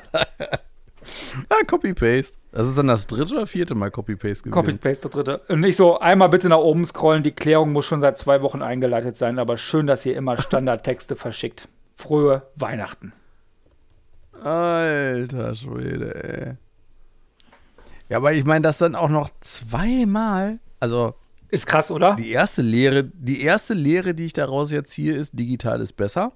[1.67, 2.37] Copy-Paste.
[2.53, 4.51] Das ist dann das dritte oder vierte Mal Copy-Paste gewesen?
[4.51, 5.41] Copy-Paste, das dritte.
[5.49, 8.61] Und nicht so, einmal bitte nach oben scrollen, die Klärung muss schon seit zwei Wochen
[8.61, 11.67] eingeleitet sein, aber schön, dass ihr immer Standardtexte verschickt.
[11.95, 13.11] Frohe Weihnachten.
[14.43, 16.53] Alter Schwede, ey.
[18.09, 21.15] Ja, aber ich meine, das dann auch noch zweimal, also
[21.49, 22.15] ist krass, oder?
[22.15, 26.33] Die erste Lehre, die erste Lehre, die ich daraus jetzt ziehe, ist digital ist besser.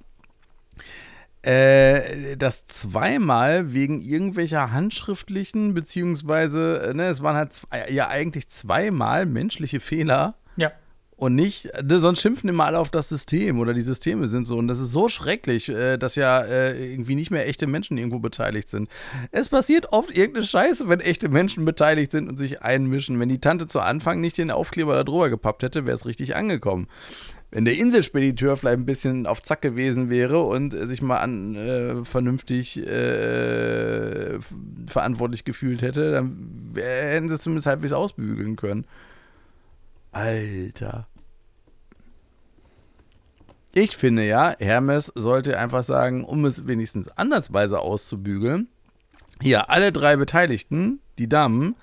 [1.41, 8.49] Äh, das zweimal wegen irgendwelcher handschriftlichen, beziehungsweise, äh, ne, es waren halt zwei, ja eigentlich
[8.49, 10.35] zweimal menschliche Fehler.
[10.57, 10.71] Ja.
[11.19, 14.57] Und nicht, ne, sonst schimpfen immer alle auf das System oder die Systeme sind so.
[14.57, 18.19] Und das ist so schrecklich, äh, dass ja äh, irgendwie nicht mehr echte Menschen irgendwo
[18.19, 18.87] beteiligt sind.
[19.31, 23.19] Es passiert oft irgendeine Scheiße, wenn echte Menschen beteiligt sind und sich einmischen.
[23.19, 26.37] Wenn die Tante zu Anfang nicht den Aufkleber da drüber gepappt hätte, wäre es richtig
[26.37, 26.87] angekommen
[27.51, 32.05] wenn der Inselspediteur vielleicht ein bisschen auf Zack gewesen wäre und sich mal an äh,
[32.05, 34.37] vernünftig äh,
[34.85, 38.85] verantwortlich gefühlt hätte, dann hätten sie es zumindest halbwegs ausbügeln können.
[40.11, 41.07] Alter.
[43.73, 48.67] Ich finde ja, Hermes sollte einfach sagen, um es wenigstens andersweise auszubügeln,
[49.41, 51.75] hier alle drei Beteiligten, die Damen,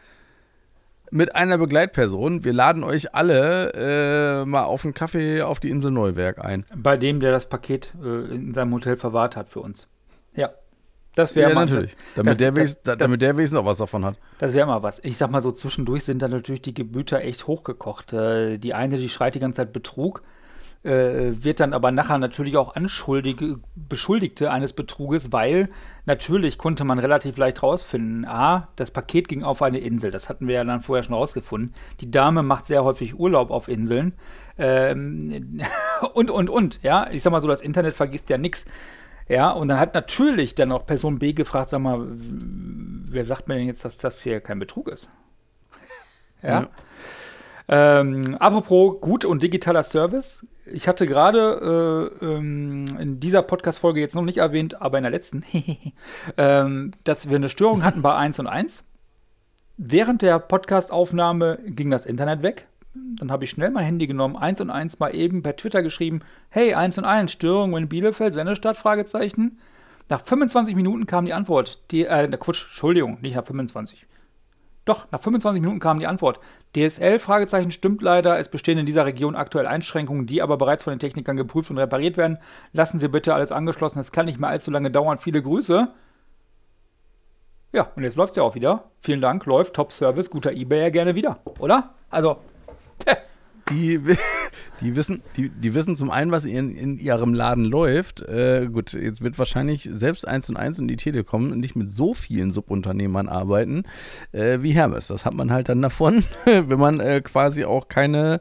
[1.12, 2.44] mit einer Begleitperson.
[2.44, 6.64] Wir laden euch alle äh, mal auf einen Kaffee auf die Insel Neuwerk ein.
[6.74, 9.86] Bei dem, der das Paket äh, in seinem Hotel verwahrt hat für uns.
[10.34, 10.50] Ja.
[11.14, 11.96] Das wäre ja, mal natürlich.
[12.14, 14.16] Das, damit, das, der das, das, damit der Wesen auch was davon hat.
[14.38, 15.00] Das wäre mal was.
[15.02, 18.12] Ich sag mal so, zwischendurch sind da natürlich die Gebüter echt hochgekocht.
[18.12, 20.22] Äh, die eine, die schreit die ganze Zeit Betrug
[20.90, 25.68] wird dann aber nachher natürlich auch Anschuldige, Beschuldigte eines Betruges, weil
[26.04, 30.46] natürlich konnte man relativ leicht rausfinden, a, das Paket ging auf eine Insel, das hatten
[30.46, 31.74] wir ja dann vorher schon rausgefunden.
[32.00, 34.12] Die Dame macht sehr häufig Urlaub auf Inseln
[34.58, 35.60] ähm,
[36.14, 38.64] und, und, und, ja, ich sag mal so, das Internet vergisst ja nichts.
[39.28, 43.56] Ja, und dann hat natürlich dann auch Person B gefragt, sag mal, wer sagt mir
[43.56, 45.08] denn jetzt, dass das hier kein Betrug ist?
[46.42, 46.60] ja.
[46.60, 46.68] ja.
[47.68, 50.46] Ähm, apropos gut und digitaler Service.
[50.66, 55.10] Ich hatte gerade äh, ähm, in dieser Podcast-Folge jetzt noch nicht erwähnt, aber in der
[55.10, 55.44] letzten,
[56.36, 58.84] ähm, dass wir eine Störung hatten bei 1 und 1.
[59.76, 62.68] Während der Podcast-Aufnahme ging das Internet weg.
[62.94, 66.20] Dann habe ich schnell mein Handy genommen, 1 und 1 mal eben per Twitter geschrieben,
[66.48, 69.58] hey, 1 und 1, Störung in Bielefeld, Sendestadt, Fragezeichen.
[70.08, 74.06] Nach 25 Minuten kam die Antwort, die, äh, Quatsch, Entschuldigung, nicht nach 25.
[74.86, 76.40] Doch, nach 25 Minuten kam die Antwort.
[76.74, 78.38] DSL, Fragezeichen, stimmt leider.
[78.38, 81.78] Es bestehen in dieser Region aktuell Einschränkungen, die aber bereits von den Technikern geprüft und
[81.78, 82.38] repariert werden.
[82.72, 83.98] Lassen Sie bitte alles angeschlossen.
[83.98, 85.18] Es kann nicht mehr allzu lange dauern.
[85.18, 85.88] Viele Grüße.
[87.72, 88.84] Ja, und jetzt läuft es ja auch wieder.
[89.00, 91.94] Vielen Dank, läuft, Top-Service, guter Ebay ja gerne wieder, oder?
[92.08, 92.38] Also,
[93.70, 94.00] die,
[94.80, 98.20] die, wissen, die, die wissen zum einen, was in, in ihrem Laden läuft.
[98.22, 102.14] Äh, gut, jetzt wird wahrscheinlich selbst 1 und 1 und die Telekom nicht mit so
[102.14, 103.84] vielen Subunternehmern arbeiten
[104.32, 105.08] äh, wie Hermes.
[105.08, 108.40] Das hat man halt dann davon, wenn man äh, quasi auch keine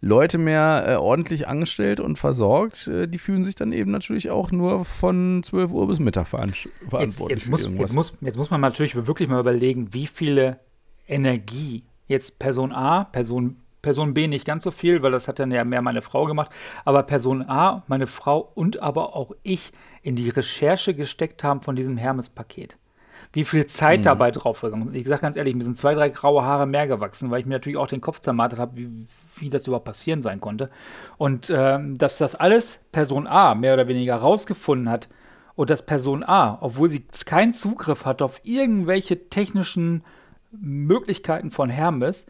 [0.00, 4.52] Leute mehr äh, ordentlich angestellt und versorgt, äh, die fühlen sich dann eben natürlich auch
[4.52, 6.68] nur von 12 Uhr bis Mittag verantwortlich.
[6.92, 10.60] Jetzt, jetzt, muss, jetzt, muss, jetzt muss man natürlich wirklich mal überlegen, wie viele
[11.08, 15.38] Energie jetzt Person A, Person B, Person B nicht ganz so viel, weil das hat
[15.38, 16.50] dann ja mehr meine Frau gemacht.
[16.84, 19.70] Aber Person A, meine Frau und aber auch ich
[20.02, 22.78] in die Recherche gesteckt haben von diesem Hermes-Paket.
[23.32, 24.02] Wie viel Zeit mhm.
[24.02, 27.30] dabei drauf gegangen Ich sage ganz ehrlich, mir sind zwei, drei graue Haare mehr gewachsen,
[27.30, 29.06] weil ich mir natürlich auch den Kopf zermartet habe, wie,
[29.36, 30.68] wie das überhaupt passieren sein konnte.
[31.16, 35.08] Und ähm, dass das alles Person A mehr oder weniger rausgefunden hat
[35.54, 40.02] und dass Person A, obwohl sie keinen Zugriff hat auf irgendwelche technischen
[40.50, 42.26] Möglichkeiten von Hermes,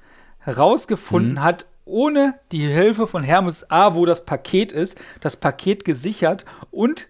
[0.46, 1.42] herausgefunden mhm.
[1.42, 7.08] hat, ohne die Hilfe von Hermes A, wo das Paket ist, das Paket gesichert und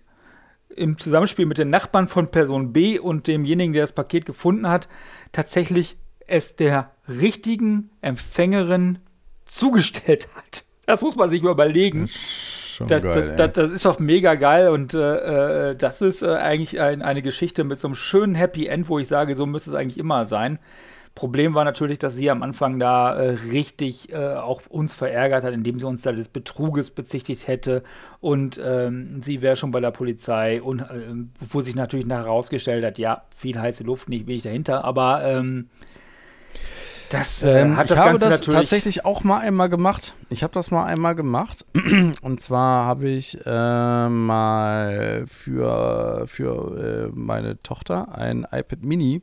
[0.74, 4.88] im Zusammenspiel mit den Nachbarn von Person B und demjenigen, der das Paket gefunden hat,
[5.32, 8.98] tatsächlich es der richtigen Empfängerin
[9.44, 10.64] zugestellt hat.
[10.86, 12.08] Das muss man sich überlegen.
[12.88, 16.28] Das, geil, das, das, das, ist doch mega geil und äh, äh, das ist äh,
[16.28, 19.70] eigentlich ein, eine Geschichte mit so einem schönen Happy End, wo ich sage, so müsste
[19.70, 20.58] es eigentlich immer sein.
[21.16, 25.54] Problem war natürlich, dass sie am Anfang da äh, richtig äh, auch uns verärgert hat,
[25.54, 27.82] indem sie uns da des Betruges bezichtigt hätte
[28.20, 30.84] und ähm, sie wäre schon bei der Polizei und äh,
[31.50, 35.24] wo sich natürlich nachher herausgestellt hat, ja, viel heiße Luft, nicht bin ich dahinter, aber
[35.24, 35.70] ähm,
[37.08, 40.12] das äh, ähm, hat das ich habe Ganze das tatsächlich auch mal einmal gemacht.
[40.28, 41.64] Ich habe das mal einmal gemacht.
[42.20, 49.22] Und zwar habe ich äh, mal für, für äh, meine Tochter ein iPad Mini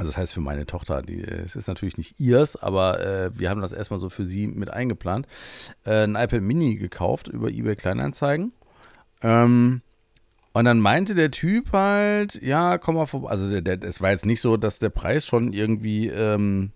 [0.00, 3.50] also das heißt für meine Tochter, die, es ist natürlich nicht ihrs, aber äh, wir
[3.50, 5.26] haben das erstmal so für sie mit eingeplant.
[5.84, 8.52] Äh, ein iPad Mini gekauft über eBay Kleinanzeigen.
[9.20, 9.82] Ähm,
[10.54, 13.28] und dann meinte der Typ halt, ja, komm mal vorbei.
[13.28, 16.72] Also der, der, es war jetzt nicht so, dass der Preis schon irgendwie, ähm,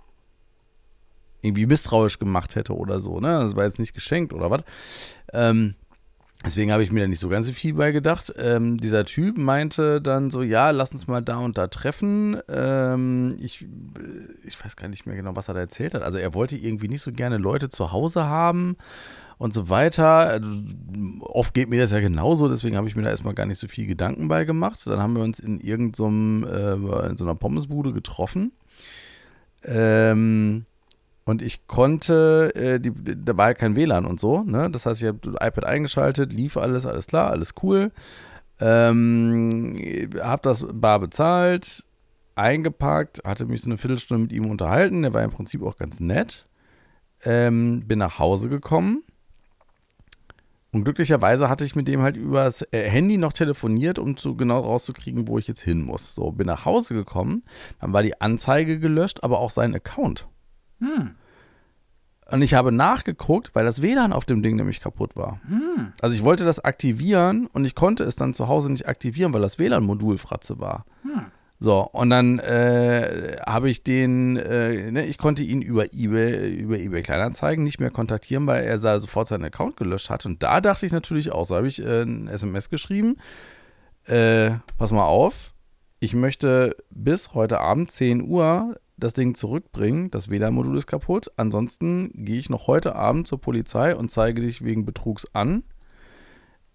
[1.40, 3.40] irgendwie misstrauisch gemacht hätte oder so, ne?
[3.40, 4.64] Das war jetzt nicht geschenkt oder was.
[5.32, 5.76] Ähm,
[6.44, 8.34] Deswegen habe ich mir da nicht so ganz so viel bei gedacht.
[8.36, 12.38] Ähm, dieser Typ meinte dann so, ja, lass uns mal da und da treffen.
[12.48, 13.66] Ähm, ich, äh,
[14.46, 16.02] ich weiß gar nicht mehr genau, was er da erzählt hat.
[16.02, 18.76] Also er wollte irgendwie nicht so gerne Leute zu Hause haben
[19.38, 20.28] und so weiter.
[20.28, 20.48] Also,
[21.20, 23.68] oft geht mir das ja genauso, deswegen habe ich mir da erstmal gar nicht so
[23.68, 24.86] viel Gedanken bei gemacht.
[24.86, 28.52] Dann haben wir uns in irgendeinem, äh, in so einer Pommesbude getroffen.
[29.64, 30.66] Ähm,
[31.24, 34.70] und ich konnte, äh, die, da war halt kein WLAN und so, ne?
[34.70, 37.92] Das heißt, ich habe das iPad eingeschaltet, lief alles, alles klar, alles cool.
[38.60, 39.76] Ähm,
[40.22, 41.84] habe das bar bezahlt,
[42.36, 46.00] eingepackt, hatte mich so eine Viertelstunde mit ihm unterhalten, der war im Prinzip auch ganz
[46.00, 46.46] nett.
[47.24, 49.02] Ähm, bin nach Hause gekommen.
[50.72, 54.60] Und glücklicherweise hatte ich mit dem halt übers äh, Handy noch telefoniert, um zu genau
[54.60, 56.14] rauszukriegen, wo ich jetzt hin muss.
[56.16, 57.44] So, bin nach Hause gekommen,
[57.80, 60.26] dann war die Anzeige gelöscht, aber auch sein Account.
[60.80, 61.14] Hm.
[62.30, 65.40] Und ich habe nachgeguckt, weil das WLAN auf dem Ding nämlich kaputt war.
[65.46, 65.92] Hm.
[66.00, 69.42] Also ich wollte das aktivieren und ich konnte es dann zu Hause nicht aktivieren, weil
[69.42, 70.84] das WLAN-Modul Fratze war.
[71.02, 71.26] Hm.
[71.60, 76.78] So, und dann äh, habe ich den, äh, ne, ich konnte ihn über eBay, über
[76.78, 80.26] eBay Kleinanzeigen nicht mehr kontaktieren, weil er sofort seinen Account gelöscht hat.
[80.26, 83.16] Und da dachte ich natürlich auch, so habe ich äh, ein SMS geschrieben,
[84.06, 85.54] äh, pass mal auf,
[86.00, 90.10] ich möchte bis heute Abend 10 Uhr das Ding zurückbringen.
[90.10, 91.30] Das WLAN-Modul ist kaputt.
[91.36, 95.64] Ansonsten gehe ich noch heute Abend zur Polizei und zeige dich wegen Betrugs an.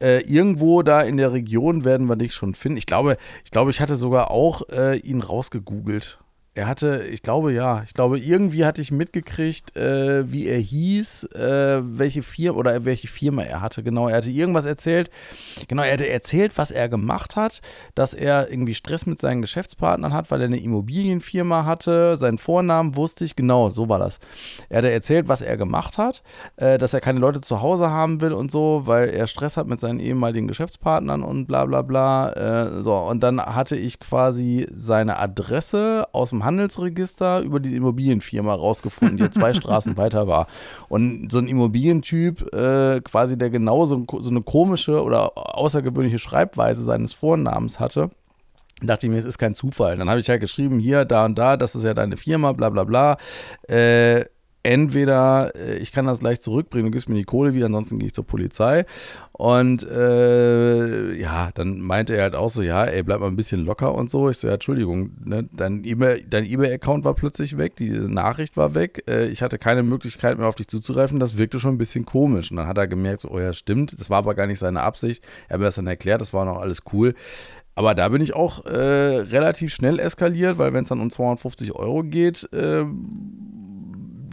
[0.02, 2.78] Äh, irgendwo da in der Region werden wir dich schon finden.
[2.78, 6.20] Ich glaube, ich glaube, ich hatte sogar auch äh, ihn rausgegoogelt.
[6.56, 11.26] Er hatte, ich glaube ja, ich glaube, irgendwie hatte ich mitgekriegt, äh, wie er hieß,
[11.36, 13.84] äh, welche Firma oder welche Firma er hatte.
[13.84, 15.12] Genau, er hatte irgendwas erzählt.
[15.68, 17.62] Genau, er hatte erzählt, was er gemacht hat,
[17.94, 22.18] dass er irgendwie Stress mit seinen Geschäftspartnern hat, weil er eine Immobilienfirma hatte.
[22.18, 24.20] Seinen Vornamen wusste ich, genau, so war das.
[24.70, 26.24] Er hatte erzählt, was er gemacht hat,
[26.58, 29.68] äh, dass er keine Leute zu Hause haben will und so, weil er Stress hat
[29.68, 32.32] mit seinen ehemaligen Geschäftspartnern und bla bla bla.
[32.34, 38.54] Äh, so, und dann hatte ich quasi seine Adresse aus dem Handelsregister über die Immobilienfirma
[38.54, 40.48] rausgefunden, die zwei Straßen weiter war.
[40.88, 47.14] Und so ein Immobilientyp, äh, quasi, der genauso so eine komische oder außergewöhnliche Schreibweise seines
[47.14, 48.10] Vornamens hatte,
[48.82, 49.98] dachte ich mir, es ist kein Zufall.
[49.98, 52.70] Dann habe ich halt geschrieben, hier, da und da, das ist ja deine Firma, bla
[52.70, 53.18] bla bla.
[53.68, 54.26] Äh,
[54.64, 58.08] entweder äh, ich kann das gleich zurückbringen, du gibst mir die Kohle wieder, ansonsten gehe
[58.08, 58.86] ich zur Polizei.
[59.32, 63.64] Und äh, ja, dann meinte er halt auch so, ja, ey, bleib mal ein bisschen
[63.64, 64.30] locker und so.
[64.30, 69.04] Ich so, ja, Entschuldigung, ne, dein eBay-Account war plötzlich weg, die Nachricht war weg.
[69.08, 72.52] Äh, ich hatte keine Möglichkeit mehr auf dich zuzugreifen, das wirkte schon ein bisschen komisch.
[72.52, 74.82] Und dann hat er gemerkt, so, oh ja, stimmt, das war aber gar nicht seine
[74.82, 75.24] Absicht.
[75.48, 77.14] Er hat mir das dann erklärt, das war noch alles cool.
[77.76, 81.72] Aber da bin ich auch äh, relativ schnell eskaliert, weil wenn es dann um 250
[81.76, 82.84] Euro geht, äh,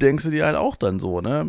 [0.01, 1.47] denkst du dir halt auch dann so, ne?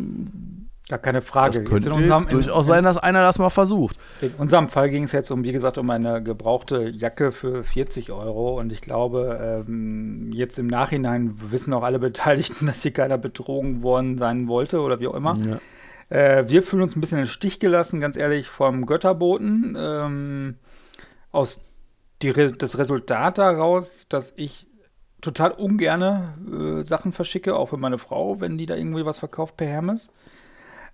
[0.88, 1.60] Gar keine Frage.
[1.60, 3.96] Das könnte unserem, durchaus in, sein, dass einer das mal versucht.
[4.22, 8.10] In unserem Fall ging es jetzt um, wie gesagt, um eine gebrauchte Jacke für 40
[8.10, 8.58] Euro.
[8.58, 13.82] Und ich glaube, ähm, jetzt im Nachhinein wissen auch alle Beteiligten, dass hier keiner betrogen
[13.82, 15.36] worden sein wollte oder wie auch immer.
[15.36, 15.58] Ja.
[16.08, 19.76] Äh, wir fühlen uns ein bisschen in den Stich gelassen, ganz ehrlich, vom Götterboten.
[19.78, 20.54] Ähm,
[21.32, 21.66] aus
[22.22, 24.67] die, das Resultat daraus, dass ich
[25.20, 26.34] total ungerne
[26.80, 30.10] äh, Sachen verschicke, auch für meine Frau, wenn die da irgendwie was verkauft per Hermes.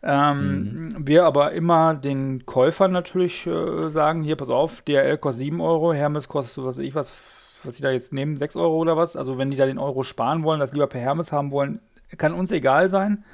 [0.02, 1.06] Ähm, mhm.
[1.06, 5.94] Wir aber immer den Käufern natürlich äh, sagen, hier, pass auf, DRL kostet 7 Euro,
[5.94, 9.16] Hermes kostet, was weiß ich, was, was sie da jetzt nehmen, 6 Euro oder was.
[9.16, 11.80] Also wenn die da den Euro sparen wollen, das lieber per Hermes haben wollen,
[12.18, 13.24] kann uns egal sein.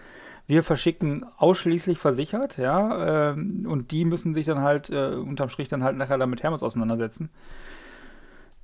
[0.46, 5.68] Wir verschicken ausschließlich versichert, ja, äh, und die müssen sich dann halt äh, unterm Strich
[5.68, 7.30] dann halt nachher damit Hermes auseinandersetzen.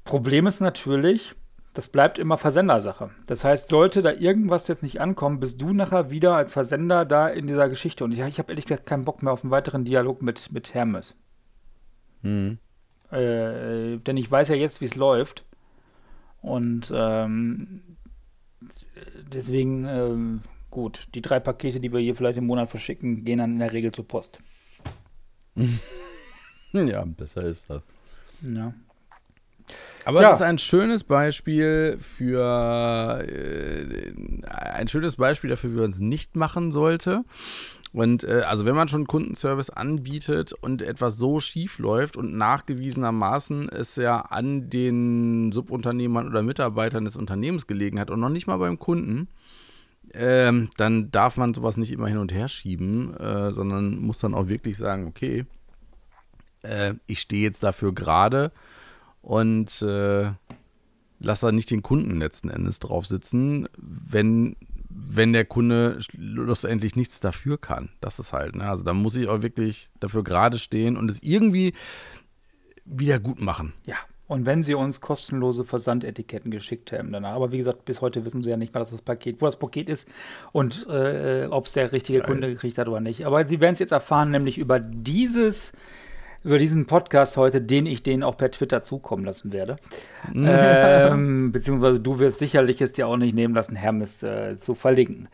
[0.04, 1.34] Problem ist natürlich,
[1.76, 3.10] das bleibt immer Versendersache.
[3.26, 7.28] Das heißt, sollte da irgendwas jetzt nicht ankommen, bist du nachher wieder als Versender da
[7.28, 8.02] in dieser Geschichte.
[8.02, 10.72] Und ich, ich habe ehrlich gesagt keinen Bock mehr auf einen weiteren Dialog mit, mit
[10.72, 11.14] Hermes.
[12.22, 12.56] Mhm.
[13.10, 15.44] Äh, denn ich weiß ja jetzt, wie es läuft.
[16.40, 17.82] Und ähm,
[19.30, 23.52] deswegen, ähm, gut, die drei Pakete, die wir hier vielleicht im Monat verschicken, gehen dann
[23.52, 24.38] in der Regel zur Post.
[26.72, 27.82] ja, besser ist das.
[28.40, 28.72] Ja.
[30.06, 30.30] Aber ja.
[30.30, 34.12] es ist ein schönes Beispiel für äh,
[34.46, 37.24] ein schönes Beispiel dafür, wie man es nicht machen sollte.
[37.92, 43.68] Und äh, also wenn man schon Kundenservice anbietet und etwas so schief läuft und nachgewiesenermaßen
[43.68, 48.58] es ja an den Subunternehmern oder Mitarbeitern des Unternehmens gelegen hat und noch nicht mal
[48.58, 49.26] beim Kunden,
[50.14, 54.34] ähm, dann darf man sowas nicht immer hin und her schieben, äh, sondern muss dann
[54.34, 55.46] auch wirklich sagen, okay,
[56.62, 58.52] äh, ich stehe jetzt dafür gerade
[59.26, 60.30] und äh,
[61.18, 64.54] lass da nicht den Kunden letzten Endes drauf sitzen, wenn,
[64.88, 67.88] wenn der Kunde schlussendlich nichts dafür kann.
[68.00, 68.70] Das ist halt, ne?
[68.70, 71.74] Also da muss ich auch wirklich dafür gerade stehen und es irgendwie
[72.84, 73.72] wieder gut machen.
[73.84, 73.96] Ja.
[74.28, 77.34] Und wenn sie uns kostenlose Versandetiketten geschickt haben danach.
[77.34, 79.58] Aber wie gesagt, bis heute wissen sie ja nicht mal, dass das Paket, wo das
[79.58, 80.08] Paket ist
[80.52, 82.28] und äh, ob es der richtige Geil.
[82.28, 83.26] Kunde gekriegt hat oder nicht.
[83.26, 85.72] Aber sie werden es jetzt erfahren, nämlich über dieses
[86.46, 89.76] über diesen Podcast heute, den ich denen auch per Twitter zukommen lassen werde.
[90.34, 95.28] ähm, beziehungsweise du wirst sicherlich es dir auch nicht nehmen lassen, Hermes äh, zu verlinken.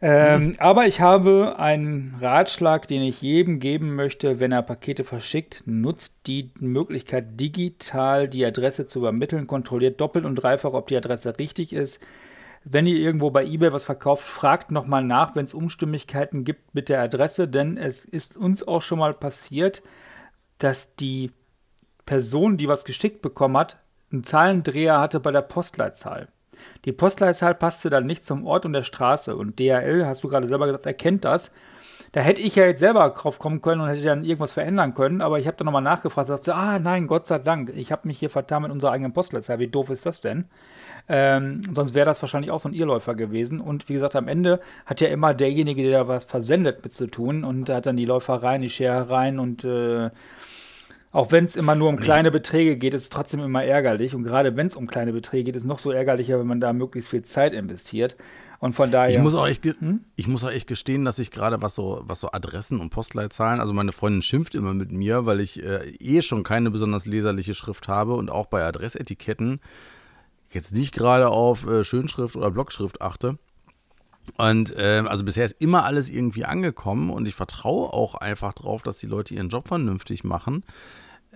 [0.00, 5.62] Ähm, aber ich habe einen Ratschlag, den ich jedem geben möchte, wenn er Pakete verschickt.
[5.66, 9.46] Nutzt die Möglichkeit, digital die Adresse zu übermitteln.
[9.46, 12.00] Kontrolliert doppelt und dreifach, ob die Adresse richtig ist.
[12.62, 16.88] Wenn ihr irgendwo bei eBay was verkauft, fragt nochmal nach, wenn es Unstimmigkeiten gibt mit
[16.88, 19.82] der Adresse, denn es ist uns auch schon mal passiert,
[20.58, 21.32] dass die
[22.04, 23.78] Person, die was geschickt bekommen hat,
[24.12, 26.28] einen Zahlendreher hatte bei der Postleitzahl.
[26.84, 29.36] Die Postleitzahl passte dann nicht zum Ort und der Straße.
[29.36, 31.52] Und DHL, hast du gerade selber gesagt, erkennt das.
[32.12, 35.20] Da hätte ich ja jetzt selber drauf kommen können und hätte dann irgendwas verändern können,
[35.20, 38.08] aber ich habe dann nochmal nachgefragt und sagte, ah nein, Gott sei Dank, ich habe
[38.08, 39.58] mich hier vertan mit unserer eigenen Postleitzahl.
[39.58, 40.46] Wie doof ist das denn?
[41.08, 43.60] Ähm, sonst wäre das wahrscheinlich auch so ein Irrläufer gewesen.
[43.60, 47.06] Und wie gesagt, am Ende hat ja immer derjenige, der da was versendet, mit zu
[47.06, 50.10] tun und hat dann die Läufereien, die Scherereien und äh,
[51.12, 54.14] auch wenn es immer nur um kleine Beträge geht, ist es trotzdem immer ärgerlich.
[54.14, 56.60] Und gerade wenn es um kleine Beträge geht, ist es noch so ärgerlicher, wenn man
[56.60, 58.16] da möglichst viel Zeit investiert.
[58.58, 59.16] Und von daher.
[59.16, 60.00] Ich muss auch echt, hm?
[60.16, 63.60] ich muss auch echt gestehen, dass ich gerade was so, was so Adressen und Postleitzahlen,
[63.60, 67.54] also meine Freundin schimpft immer mit mir, weil ich äh, eh schon keine besonders leserliche
[67.54, 69.60] Schrift habe und auch bei Adressetiketten
[70.54, 73.38] jetzt nicht gerade auf äh, Schönschrift oder Blockschrift achte.
[74.36, 78.82] Und äh, also bisher ist immer alles irgendwie angekommen und ich vertraue auch einfach drauf,
[78.82, 80.64] dass die Leute ihren Job vernünftig machen.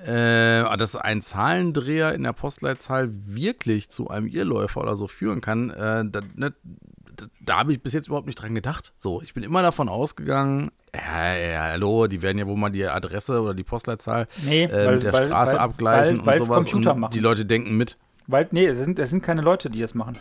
[0.04, 5.68] Äh, dass ein Zahlendreher in der Postleitzahl wirklich zu einem Irrläufer oder so führen kann,
[5.70, 6.54] äh, da, ne,
[7.16, 8.94] da, da habe ich bis jetzt überhaupt nicht dran gedacht.
[8.98, 12.86] So, ich bin immer davon ausgegangen, ja, ja, hallo, die werden ja wohl mal die
[12.86, 16.72] Adresse oder die Postleitzahl Nee, äh, weil- mit der weil- Straße weil- abgleichen und sowas.
[16.72, 17.98] Und die Leute denken mit.
[18.26, 20.18] Weil, nee, es sind, es sind keine Leute, die das machen.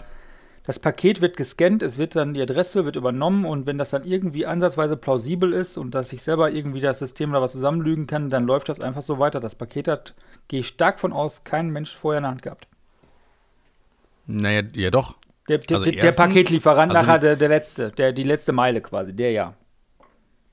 [0.65, 4.03] Das Paket wird gescannt, es wird dann die Adresse wird übernommen und wenn das dann
[4.03, 8.29] irgendwie ansatzweise plausibel ist und dass sich selber irgendwie das System da was zusammenlügen kann,
[8.29, 9.39] dann läuft das einfach so weiter.
[9.39, 10.13] Das Paket hat,
[10.47, 12.67] gehe ich stark von aus, kein Mensch vorher in der Hand gehabt.
[14.27, 15.17] Naja, ja doch.
[15.47, 18.51] Der, der, Also der, der erstens- Paketlieferant also nachher der, der letzte, der, die letzte
[18.51, 19.53] Meile quasi, der ja.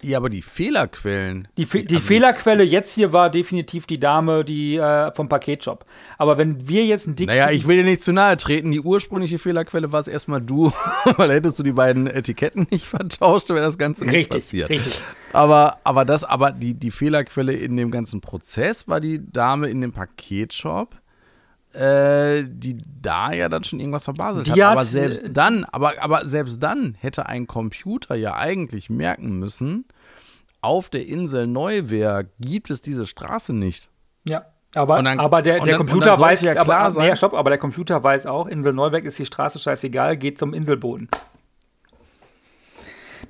[0.03, 1.49] Ja, aber die Fehlerquellen.
[1.57, 5.87] Die, Fe die also Fehlerquelle jetzt hier war definitiv die Dame, die äh, vom Paketshop.
[6.19, 8.71] Aber wenn wir jetzt ein dick Naja, ich will dir nicht zu nahe treten.
[8.71, 10.71] Die ursprüngliche Fehlerquelle war es erstmal du,
[11.17, 14.69] weil hättest du die beiden Etiketten nicht vertauscht, wäre das Ganze nicht richtig, passiert.
[14.69, 15.01] richtig.
[15.33, 19.81] Aber, aber das, aber die, die Fehlerquelle in dem ganzen Prozess war die Dame in
[19.81, 20.95] dem Paketshop,
[21.77, 24.59] äh, die da ja dann schon irgendwas verbaselt hat.
[24.59, 29.39] hat, Aber selbst äh, dann, aber, aber selbst dann hätte ein Computer ja eigentlich merken
[29.39, 29.85] müssen,
[30.61, 33.91] auf der Insel Neuwerk gibt es diese Straße nicht.
[34.27, 34.47] Ja.
[34.75, 37.51] Aber, dann- aber der, der dann- Computer weiß ja klar aber, sein- nee, stopp, aber
[37.51, 41.09] der Computer weiß auch, Insel Neuwerk ist die Straße scheißegal, geht zum Inselboden.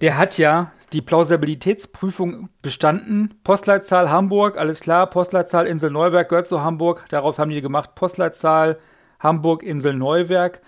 [0.00, 3.34] Der hat ja die Plausibilitätsprüfung bestanden.
[3.44, 5.08] Postleitzahl Hamburg, alles klar.
[5.08, 7.04] Postleitzahl Insel Neuwerk gehört zu Hamburg.
[7.08, 8.78] Daraus haben die gemacht Postleitzahl
[9.18, 10.60] Hamburg Insel Neuwerk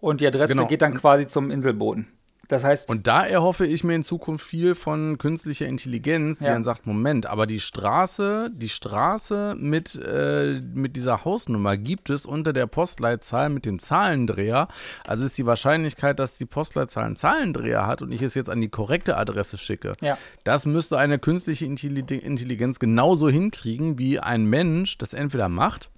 [0.00, 0.66] und die Adresse Genau.
[0.66, 2.08] geht dann quasi zum Inselboden.
[2.48, 6.52] Das heißt, Und da erhoffe ich mir in Zukunft viel von künstlicher Intelligenz, die Ja.
[6.52, 12.26] dann sagt, Moment, aber die Straße, die Straße mit, äh, mit dieser Hausnummer gibt es
[12.26, 14.68] unter der Postleitzahl mit dem Zahlendreher.
[15.06, 18.60] Also ist die Wahrscheinlichkeit, dass die Postleitzahl einen Zahlendreher hat und ich es jetzt an
[18.60, 19.92] die korrekte Adresse schicke.
[20.00, 20.18] Ja.
[20.44, 25.90] Das müsste eine künstliche Intelli- Intelligenz genauso hinkriegen, wie ein Mensch das entweder macht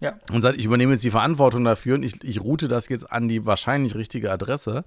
[0.00, 0.14] ja.
[0.32, 3.28] und sagt, ich übernehme jetzt die Verantwortung dafür und ich, ich route das jetzt an
[3.28, 4.84] die wahrscheinlich richtige Adresse.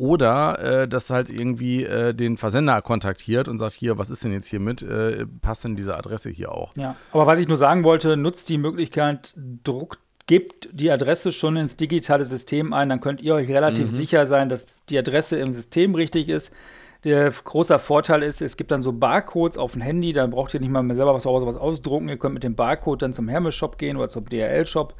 [0.00, 4.32] Oder äh, dass halt irgendwie äh, den Versender kontaktiert und sagt, hier, was ist denn
[4.32, 4.80] jetzt hier mit?
[4.80, 6.74] Äh, passt denn diese Adresse hier auch?
[6.74, 11.58] Ja, aber was ich nur sagen wollte, nutzt die Möglichkeit, druckt, gebt die Adresse schon
[11.58, 15.52] ins digitale System ein, dann könnt ihr euch relativ sicher sein, dass die Adresse im
[15.52, 16.50] System richtig ist.
[17.04, 20.60] Der großer Vorteil ist, es gibt dann so Barcodes auf dem Handy, dann braucht ihr
[20.60, 22.08] nicht mal mehr selber was, was ausdrucken.
[22.08, 24.94] Ihr könnt mit dem Barcode dann zum Hermes-Shop gehen oder zum DHL-Shop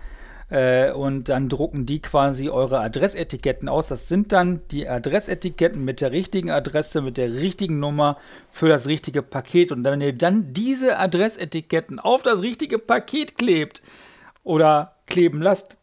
[0.51, 3.89] äh, und dann drucken die quasi eure Adressetiketten aus.
[3.89, 8.19] Das sind dann die Adressetiketten mit der richtigen Adresse, mit der richtigen Nummer
[8.51, 9.73] für das richtige Paket.
[9.73, 13.83] Und wenn ihr dann diese Adressetiketten auf das richtige Paket klebt
[14.43, 15.77] oder kleben lasst,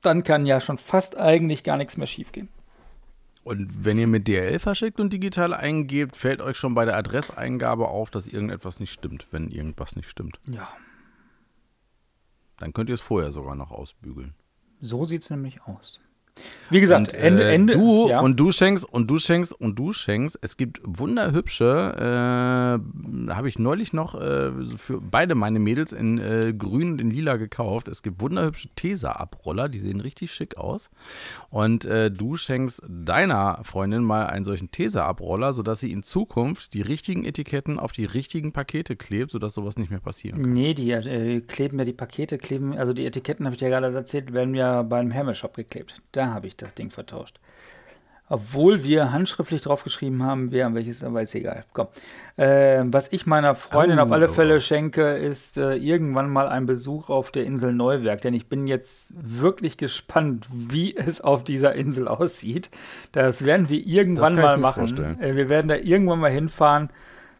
[0.00, 2.48] dann kann ja schon fast eigentlich gar nichts mehr schiefgehen.
[3.42, 7.88] Und wenn ihr mit DHL verschickt und digital eingebt, fällt euch schon bei der Adresseingabe
[7.88, 10.38] auf, dass irgendetwas nicht stimmt, wenn irgendwas nicht stimmt.
[10.46, 10.68] Ja,
[12.58, 14.34] Dann könnt ihr es vorher sogar noch ausbügeln.
[14.80, 16.00] so sieht es nämlich aus.
[16.70, 17.72] Wie gesagt, Und, Ende, äh, Ende.
[17.72, 18.20] Du ja.
[18.20, 20.38] und du schenkst und du schenkst und du schenkst.
[20.42, 26.52] Es gibt wunderhübsche, äh, habe ich neulich noch äh, für beide meine Mädels in äh,
[26.56, 27.88] grün und in lila gekauft.
[27.88, 30.90] Es gibt wunderhübsche Tesa-Abroller, die sehen richtig schick aus.
[31.48, 36.82] Und äh, du schenkst deiner Freundin mal einen solchen Tesa-Abroller, sodass sie in Zukunft die
[36.82, 40.52] richtigen Etiketten auf die richtigen Pakete klebt, sodass sowas nicht mehr passieren kann.
[40.52, 43.94] Nee, die äh, kleben ja die Pakete, kleben, also die Etiketten, habe ich dir gerade
[43.94, 45.94] erzählt, werden ja beim Hermes-Shop geklebt.
[46.12, 47.38] Da habe ich das Ding vertauscht.
[48.30, 51.64] Obwohl wir handschriftlich draufgeschrieben haben, wer welches, aber ist egal.
[51.72, 51.88] Komm.
[52.36, 56.46] Äh, was ich meiner Freundin Oh, auf alle oh, Fälle schenke, ist äh, irgendwann mal
[56.48, 58.20] ein Besuch auf der Insel Neuwerk.
[58.20, 62.70] Denn ich bin jetzt wirklich gespannt, wie es auf dieser Insel aussieht.
[63.12, 65.18] Das werden wir irgendwann mal machen.
[65.20, 66.90] Äh, wir werden da irgendwann mal hinfahren.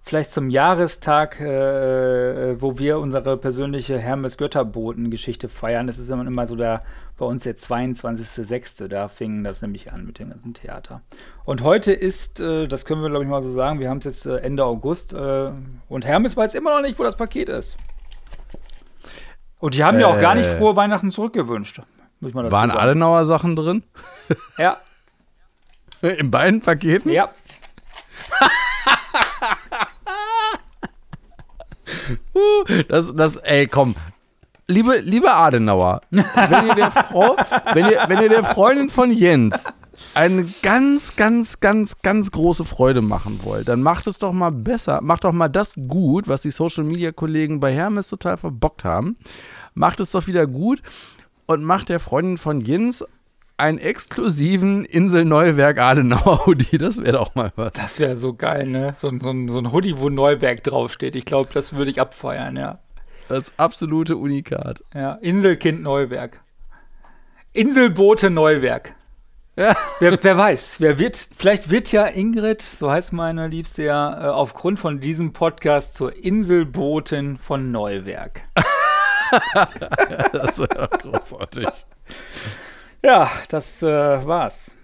[0.01, 5.87] Vielleicht zum Jahrestag, äh, wo wir unsere persönliche Hermes-Götterboten-Geschichte feiern.
[5.87, 6.83] Das ist immer, immer so der,
[7.19, 8.89] bei uns der 22.06.
[8.89, 11.03] Da fing das nämlich an mit dem ganzen Theater.
[11.45, 14.05] Und heute ist, äh, das können wir glaube ich mal so sagen, wir haben es
[14.05, 15.51] jetzt äh, Ende August äh,
[15.89, 17.77] und Hermes weiß immer noch nicht, wo das Paket ist.
[19.59, 20.57] Und die haben ja auch gar nicht Äh.
[20.57, 21.81] frohe Weihnachten zurückgewünscht.
[22.21, 22.81] Muss dazu Waren sagen.
[22.81, 23.83] Adenauer Sachen drin?
[24.57, 24.79] Ja,
[26.01, 27.11] In beiden Paketen?
[27.11, 27.31] ja.
[32.89, 33.97] Das, das, ey, komm.
[34.71, 37.37] Liebe, liebe Adenauer, wenn ihr der Frau,
[37.73, 39.65] wenn ihr, wenn ihr der Freundin von Jens
[40.13, 45.01] eine ganz, ganz, ganz, ganz große Freude machen wollt, dann macht es doch mal besser.
[45.01, 49.17] Macht doch mal das gut, was die Social Media Kollegen bei Hermes total verbockt haben.
[49.73, 50.83] Macht es doch wieder gut
[51.47, 53.03] und macht der Freundin von Jens
[53.57, 56.77] einen exklusiven Insel Neuwerk Adenauer Hoodie.
[56.77, 57.73] Das wäre doch mal was.
[57.73, 58.93] Das wäre so geil, ne?
[58.95, 61.17] So, so, so ein Hoodie, wo Neuwerk draufsteht.
[61.17, 62.81] Ich glaube, das würde ich abfeiern, ja.
[63.29, 64.83] Das absolute Unikat.
[64.95, 66.41] Ja, Inselkind Neuwerk.
[67.53, 68.95] Inselboote Neuwerk.
[69.57, 69.75] Ja.
[69.99, 74.29] Wer, wer, weiß, wer wird, vielleicht wird ja Ingrid, so heißt meine Liebste ja, äh,
[74.29, 78.43] aufgrund von diesem Podcast zur Inselbotin von Neuwerk.
[80.33, 81.67] das wäre großartig.
[83.03, 84.78] Ja, das äh, war's.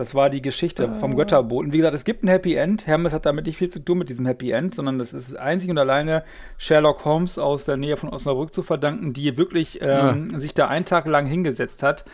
[0.00, 1.74] Das war die Geschichte vom Götterboten.
[1.74, 2.86] Wie gesagt, es gibt ein Happy End.
[2.86, 5.68] Hermes hat damit nicht viel zu tun mit diesem Happy End, sondern das ist einzig
[5.68, 6.24] und alleine
[6.56, 10.40] Sherlock Holmes aus der Nähe von Osnabrück zu verdanken, die wirklich ähm, ja.
[10.40, 12.06] sich da einen Tag lang hingesetzt hat,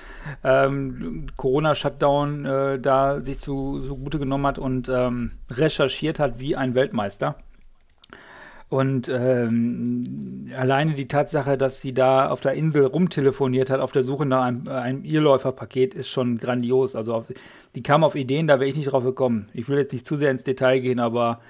[0.43, 6.57] ähm, Corona-Shutdown äh, da sich zu, so gute genommen hat und ähm, recherchiert hat wie
[6.57, 7.37] ein Weltmeister.
[8.69, 14.03] Und ähm, alleine die Tatsache, dass sie da auf der Insel rumtelefoniert hat, auf der
[14.03, 16.97] Suche nach einem, einem Irrläuferpaket, ist schon grandios.
[16.97, 17.27] Also auf,
[17.77, 19.49] die kam auf Ideen, da wäre ich nicht drauf gekommen.
[19.55, 21.41] Ich will jetzt nicht zu sehr ins Detail gehen, aber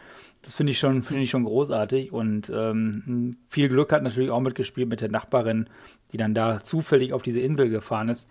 [0.43, 2.13] das finde ich, schon, find ich schon großartig.
[2.13, 5.71] Und ähm, viel Glück hat natürlich auch mitgespielt mit der Nachbarin,
[6.13, 8.29] die dann da zufällig auf diese Insel gefahren ist.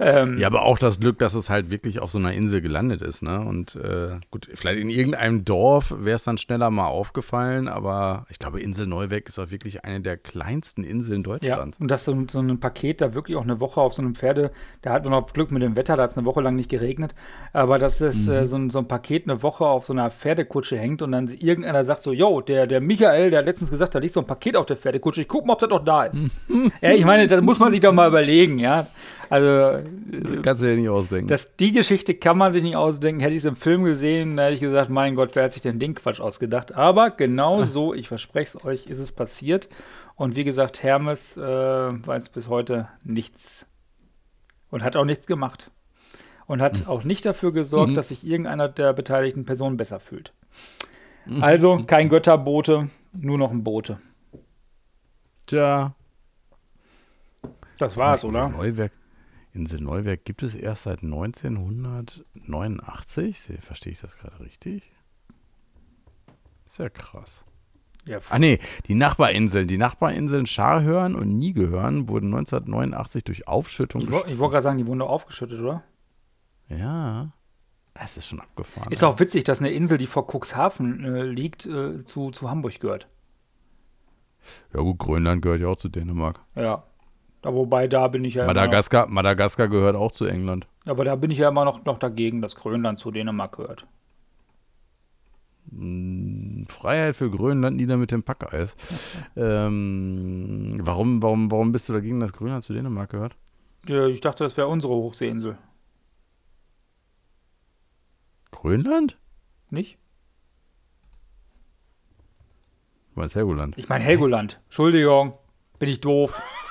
[0.00, 3.02] Ähm, ja, aber auch das Glück, dass es halt wirklich auf so einer Insel gelandet
[3.02, 3.40] ist, ne?
[3.40, 8.38] Und äh, gut, vielleicht in irgendeinem Dorf wäre es dann schneller mal aufgefallen, aber ich
[8.38, 11.76] glaube, Insel Neuweg ist auch wirklich eine der kleinsten Inseln Deutschlands.
[11.78, 14.14] Ja, und dass so, so ein Paket da wirklich auch eine Woche auf so einem
[14.14, 16.56] Pferde, da hat man auch Glück mit dem Wetter, da hat es eine Woche lang
[16.56, 17.14] nicht geregnet,
[17.52, 18.36] aber dass es äh, mhm.
[18.36, 21.28] äh, so, ein, so ein Paket eine Woche auf so einer Pferdekutsche hängt und dann
[21.28, 24.26] irgendeiner sagt so, yo, der, der Michael, der hat letztens gesagt, da liegt so ein
[24.26, 26.22] Paket auf der Pferdekutsche, ich guck mal, ob das noch da ist.
[26.80, 28.86] ja, ich meine, das muss man sich doch mal überlegen, ja.
[29.28, 29.78] Also
[30.42, 31.28] kannst du dir nicht ausdenken.
[31.28, 33.20] Das, die Geschichte kann man sich nicht ausdenken.
[33.20, 35.62] Hätte ich es im Film gesehen, dann hätte ich gesagt, mein Gott, wer hat sich
[35.62, 36.74] denn den Quatsch ausgedacht?
[36.74, 39.68] Aber genau so, ich verspreche es euch, ist es passiert.
[40.16, 43.66] Und wie gesagt, Hermes äh, weiß bis heute nichts.
[44.70, 45.70] Und hat auch nichts gemacht.
[46.46, 46.88] Und hat mhm.
[46.88, 47.94] auch nicht dafür gesorgt, mhm.
[47.94, 50.32] dass sich irgendeiner der beteiligten Personen besser fühlt.
[51.26, 51.42] Mhm.
[51.42, 54.00] Also kein Götterbote, nur noch ein Bote.
[55.46, 55.94] Tja.
[57.78, 58.48] Das war's, oder?
[58.48, 58.92] Neuwerk.
[59.52, 63.58] Insel Neuwerk gibt es erst seit 1989.
[63.60, 64.90] Verstehe ich das gerade richtig?
[66.66, 67.44] Ist ja krass.
[68.06, 69.68] Ja, ah nee, die Nachbarinseln.
[69.68, 74.00] Die Nachbarinseln Scharhörn und Niegehörn wurden 1989 durch Aufschüttung.
[74.02, 75.82] Ich, wollte gerade sagen, die wurden doch aufgeschüttet, oder?
[76.68, 77.32] Ja.
[77.92, 78.90] Es ist schon abgefahren.
[78.92, 82.80] Ist auch witzig, dass eine Insel, die vor Cuxhaven äh, liegt, äh, zu, zu Hamburg
[82.80, 83.08] gehört.
[84.72, 86.40] Ja gut, Grönland gehört ja auch zu Dänemark.
[86.54, 86.84] Ja,
[87.42, 90.66] da, wobei, da bin ich ja Madagaskar, noch, Madagaskar gehört auch zu England.
[90.84, 93.86] Aber da bin ich ja immer noch, noch dagegen, dass Grönland zu Dänemark gehört.
[95.70, 98.76] Hm, Freiheit für Grönland nieder mit dem Packeis.
[99.36, 103.36] ähm, warum, warum, warum bist du dagegen, dass Grönland zu Dänemark gehört?
[103.88, 105.56] Ja, ich dachte, das wäre unsere Hochseeinsel.
[108.50, 109.16] Grönland?
[109.70, 109.96] Nicht?
[113.14, 113.78] Du meinst Helgoland?
[113.78, 114.60] Ich meine Helgoland.
[114.66, 115.34] Entschuldigung,
[115.78, 116.40] bin ich doof.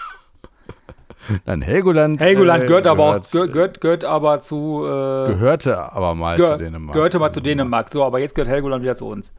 [1.45, 2.20] Nein, Helgoland.
[2.20, 4.84] Helgoland äh, gehört aber auch, gehört, gehört aber zu.
[4.86, 6.93] Äh, gehörte aber mal gehör, zu Dänemark.
[6.93, 7.91] Gehörte mal zu Dänemark.
[7.91, 9.34] So, aber jetzt gehört Helgoland wieder zu uns.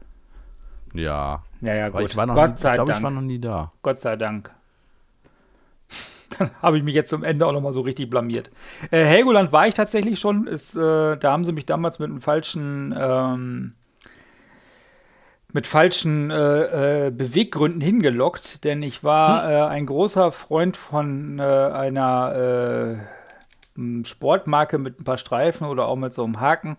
[0.93, 1.43] Ja.
[1.61, 2.01] Ja, ja, gut.
[2.01, 2.99] Ich war noch Gott nie, sei ich glaub, Dank.
[2.99, 3.71] ich war noch nie da.
[3.81, 4.51] Gott sei Dank.
[6.37, 8.51] Dann habe ich mich jetzt zum Ende auch noch mal so richtig blamiert.
[8.89, 10.47] Äh, Helgoland war ich tatsächlich schon.
[10.47, 12.95] Ist, äh, da haben sie mich damals mit einem falschen.
[12.97, 13.73] Ähm,
[15.53, 19.49] mit falschen äh, äh, Beweggründen hingelockt, denn ich war hm?
[19.49, 22.99] äh, ein großer Freund von äh, einer
[23.77, 26.77] äh, Sportmarke mit ein paar Streifen oder auch mit so einem Haken.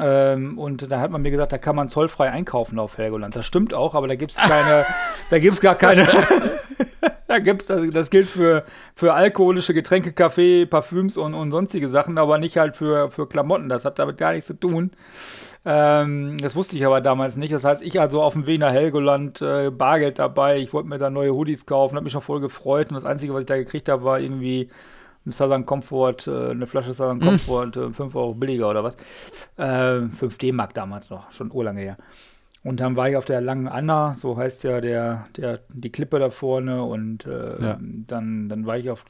[0.00, 3.36] Ähm, und da hat man mir gesagt, da kann man zollfrei einkaufen auf Helgoland.
[3.36, 4.86] Das stimmt auch, aber da gibt es keine,
[5.30, 6.08] da gibt es gar keine.
[7.34, 8.64] da gibt's, also das gilt für,
[8.94, 13.68] für alkoholische Getränke, Kaffee, Parfüms und, und sonstige Sachen, aber nicht halt für, für Klamotten.
[13.68, 14.92] Das hat damit gar nichts zu tun.
[15.64, 17.52] Ähm, das wusste ich aber damals nicht.
[17.52, 20.58] Das heißt, ich also auf dem Wiener Helgoland, äh, Bargeld dabei.
[20.58, 22.90] Ich wollte mir da neue Hoodies kaufen, habe mich schon voll gefreut.
[22.90, 24.70] Und das Einzige, was ich da gekriegt habe, war irgendwie
[25.26, 27.28] ein Southern Comfort, äh, eine Flasche Southern hm.
[27.28, 28.96] Comfort, äh, 5 Euro billiger oder was.
[29.56, 31.96] Äh, 5 D-Mark damals noch, schon urlange her.
[32.64, 36.18] Und dann war ich auf der Langen Anna, so heißt ja der, der, die Klippe
[36.18, 36.82] da vorne.
[36.82, 37.78] Und äh, ja.
[37.80, 39.04] dann, dann war ich auf,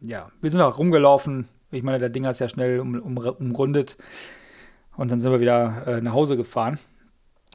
[0.00, 1.48] ja, wir sind auch rumgelaufen.
[1.70, 3.96] Ich meine, der Ding ist ja schnell um, um, umrundet.
[4.96, 6.78] Und dann sind wir wieder äh, nach Hause gefahren.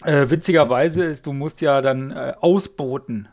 [0.03, 3.29] Äh, witzigerweise ist, du musst ja dann äh, ausboten.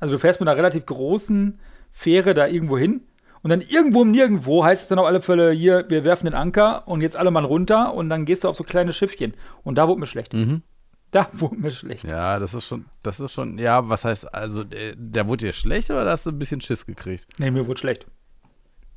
[0.00, 1.58] Also du fährst mit einer relativ großen
[1.92, 3.02] Fähre da irgendwo hin
[3.42, 6.34] und dann irgendwo im Nirgendwo heißt es dann auf alle Fälle, hier, wir werfen den
[6.34, 9.34] Anker und jetzt alle mal runter und dann gehst du auf so kleine Schiffchen.
[9.64, 10.34] Und da wurde mir schlecht.
[10.34, 10.62] Mhm.
[11.12, 12.04] Da wurde mir schlecht.
[12.04, 15.52] Ja, das ist schon, das ist schon, ja, was heißt, also, der, der wurde dir
[15.52, 17.26] schlecht oder hast du ein bisschen Schiss gekriegt?
[17.38, 18.06] Nee, mir wurde schlecht.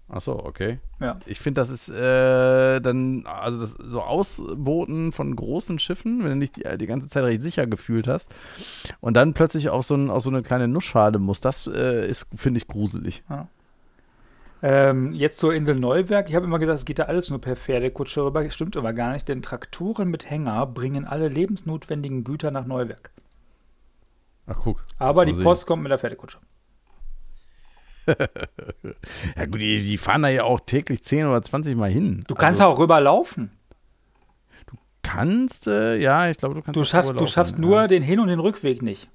[0.09, 0.77] Ach so, okay.
[0.99, 1.17] Ja.
[1.25, 6.39] Ich finde, das ist äh, dann, also das so Ausbooten von großen Schiffen, wenn du
[6.41, 8.29] dich die, die ganze Zeit recht sicher gefühlt hast
[8.99, 12.27] und dann plötzlich auf so, ein, auf so eine kleine Nussschale muss, das äh, ist,
[12.35, 13.23] finde ich, gruselig.
[14.65, 16.29] Ähm, jetzt zur Insel Neuwerk.
[16.29, 18.49] Ich habe immer gesagt, es geht da alles nur per Pferdekutsche rüber.
[18.49, 23.11] Stimmt aber gar nicht, denn Traktoren mit Hänger bringen alle lebensnotwendigen Güter nach Neuwerk.
[24.47, 24.85] Ach, guck.
[24.99, 25.43] Aber die sehen.
[25.43, 26.39] Post kommt mit der Pferdekutsche.
[29.37, 32.25] Ja, gut, die, die fahren da ja auch täglich 10 oder 20 Mal hin.
[32.27, 33.51] Du kannst also, auch rüberlaufen.
[35.01, 37.61] kannst, äh, ja, ich glaube, du kannst Du auch schaffst, du schaffst ja.
[37.61, 39.09] nur den Hin- und den Rückweg nicht.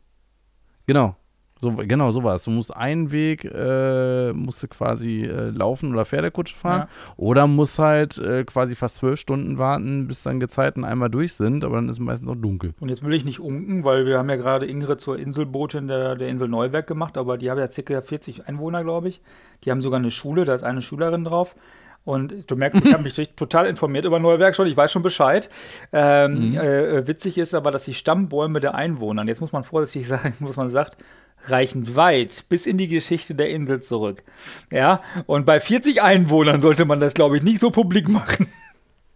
[0.86, 1.16] Genau.
[1.60, 2.44] So, genau, so war es.
[2.44, 6.82] Du musst einen Weg, äh, musst du quasi äh, laufen oder Pferdekutsche fahren.
[6.82, 6.88] Ja.
[7.16, 11.64] Oder musst halt äh, quasi fast zwölf Stunden warten, bis dann Gezeiten einmal durch sind,
[11.64, 12.74] aber dann ist meistens noch dunkel.
[12.80, 16.14] Und jetzt will ich nicht unken, weil wir haben ja gerade Ingrid zur Inselbotin der,
[16.14, 18.00] der Insel Neuwerk gemacht, aber die haben ja ca.
[18.00, 19.20] 40 Einwohner, glaube ich.
[19.64, 21.56] Die haben sogar eine Schule, da ist eine Schülerin drauf.
[22.04, 25.50] Und du merkst, ich habe mich total informiert über Neuwerk schon, ich weiß schon Bescheid.
[25.92, 30.34] Ähm, äh, witzig ist aber, dass die Stammbäume der Einwohner, jetzt muss man vorsichtig sagen,
[30.38, 30.96] muss man sagt,
[31.44, 34.22] reichen weit bis in die Geschichte der Insel zurück.
[34.70, 38.48] Ja, und bei 40 Einwohnern sollte man das, glaube ich, nicht so publik machen.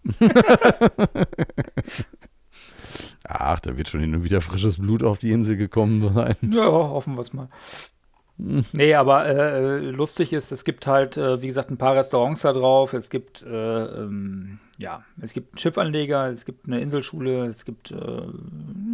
[3.25, 6.37] Ach, da wird schon hin und wieder frisches Blut auf die Insel gekommen sein.
[6.43, 7.49] Ja, hoffen wir es mal.
[8.39, 12.53] Nee, aber äh, lustig ist, es gibt halt, äh, wie gesagt, ein paar Restaurants da
[12.53, 12.93] drauf.
[12.93, 13.49] Es gibt, äh,
[13.85, 18.23] ähm, ja, es gibt einen Schiffanleger, es gibt eine Inselschule, es gibt, äh,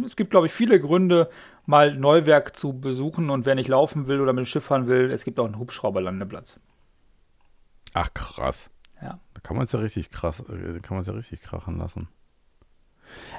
[0.05, 1.29] es gibt, glaube ich, viele Gründe,
[1.65, 3.29] mal Neuwerk zu besuchen.
[3.29, 5.57] Und wer nicht laufen will oder mit dem Schiff fahren will, es gibt auch einen
[5.57, 6.59] Hubschrauberlandeplatz.
[7.93, 8.69] Ach, krass.
[9.01, 9.19] Ja.
[9.33, 12.09] Da kann man es ja richtig krass, äh, kann man es ja richtig krachen lassen.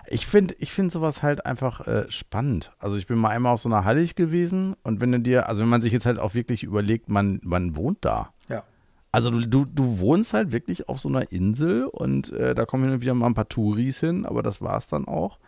[0.08, 2.72] Ich finde ich find sowas halt einfach äh, spannend.
[2.78, 5.62] Also ich bin mal einmal auf so einer Hallig gewesen und wenn du dir, also
[5.62, 8.32] wenn man sich jetzt halt auch wirklich überlegt, man, man wohnt da.
[8.48, 8.64] Ja.
[9.12, 12.84] Also du, du, du wohnst halt wirklich auf so einer Insel und äh, da kommen
[12.84, 15.38] hin und wieder mal ein paar Touris hin, aber das war's dann auch.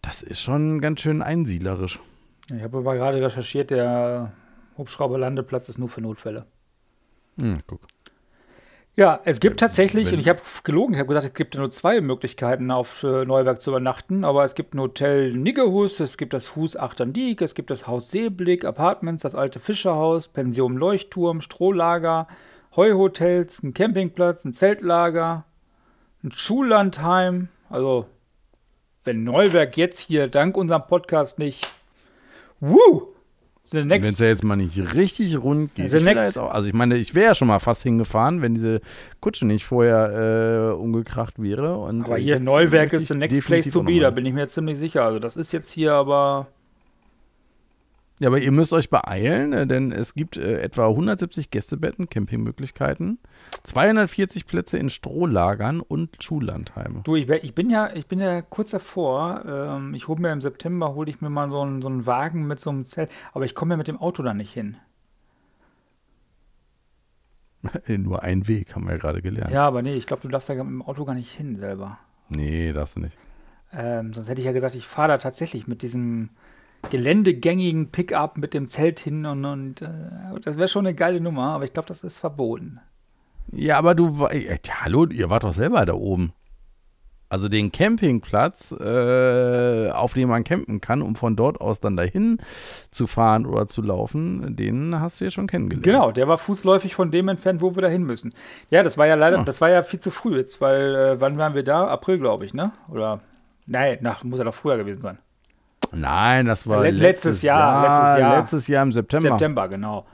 [0.00, 2.00] Das ist schon ganz schön einsiedlerisch.
[2.48, 4.32] Ich habe aber gerade recherchiert, der
[4.76, 6.46] Hubschrauberlandeplatz ist nur für Notfälle.
[7.38, 7.80] Hm, guck.
[8.94, 11.70] Ja, es gibt tatsächlich, wenn- und ich habe gelogen, ich habe gesagt, es gibt nur
[11.70, 16.34] zwei Möglichkeiten, auf äh, Neuwerk zu übernachten, aber es gibt ein Hotel Niggehus, es gibt
[16.34, 22.28] das Hus Achterndiek, es gibt das Haus Seeblick, Apartments, das alte Fischerhaus, Pension Leuchtturm, Strohlager,
[22.76, 25.44] Heuhotels, ein Campingplatz, ein Zeltlager,
[26.22, 27.48] ein Schullandheim.
[27.70, 28.04] Also,
[29.04, 31.66] wenn Neuwerk jetzt hier dank unserem Podcast nicht,
[32.60, 33.08] woo,
[33.72, 35.92] Wenn es ja jetzt mal nicht richtig rund geht.
[35.92, 38.80] Ich auch, also ich meine, ich wäre ja schon mal fast hingefahren, wenn diese
[39.20, 41.78] Kutsche nicht vorher äh, umgekracht wäre.
[41.78, 44.46] Und, Aber äh, hier Neuwerk ist the next place to be, da bin ich mir
[44.48, 45.04] ziemlich sicher.
[45.04, 46.48] Also das ist jetzt hier aber.
[48.22, 53.18] Ja, aber ihr müsst euch beeilen, äh, denn es gibt äh, etwa 170 Gästebetten, Campingmöglichkeiten,
[53.64, 57.00] 240 Plätze in Strohlagern und Schullandheime.
[57.02, 59.42] Du, ich, ich bin ja, ich bin ja kurz davor.
[59.44, 62.46] Ähm, ich hole mir im September, hole ich mir mal so einen, so einen Wagen
[62.46, 63.10] mit so einem Zelt.
[63.32, 64.76] Aber ich komme ja mit dem Auto da nicht hin.
[67.88, 69.50] Nur ein Weg, haben wir ja gerade gelernt.
[69.50, 71.98] Ja, aber nee, ich glaube, du darfst da mit dem Auto gar nicht hin selber.
[72.28, 73.18] Nee, darfst du nicht.
[73.72, 76.28] Ähm, sonst hätte ich ja gesagt, ich fahre da tatsächlich mit diesem
[76.90, 79.88] geländegängigen Pickup mit dem Zelt hin und, und äh,
[80.42, 82.80] das wäre schon eine geile Nummer, aber ich glaube, das ist verboten.
[83.50, 86.32] Ja, aber du, ja, hallo, ihr wart doch selber da oben.
[87.28, 92.36] Also den Campingplatz, äh, auf dem man campen kann, um von dort aus dann dahin
[92.90, 95.84] zu fahren oder zu laufen, den hast du ja schon kennengelernt.
[95.84, 98.34] Genau, der war fußläufig von dem entfernt, wo wir da hin müssen.
[98.68, 99.44] Ja, das war ja leider, Ah.
[99.44, 101.86] das war ja viel zu früh jetzt, weil äh, wann waren wir da?
[101.86, 102.70] April, glaube ich, ne?
[102.90, 103.20] Oder
[103.66, 105.18] nein, nach, muss ja doch früher gewesen sein.
[105.92, 108.38] Nein, das war Let- letztes, Jahr, Jahr, letztes Jahr.
[108.38, 109.28] Letztes Jahr im September.
[109.30, 110.06] September, genau.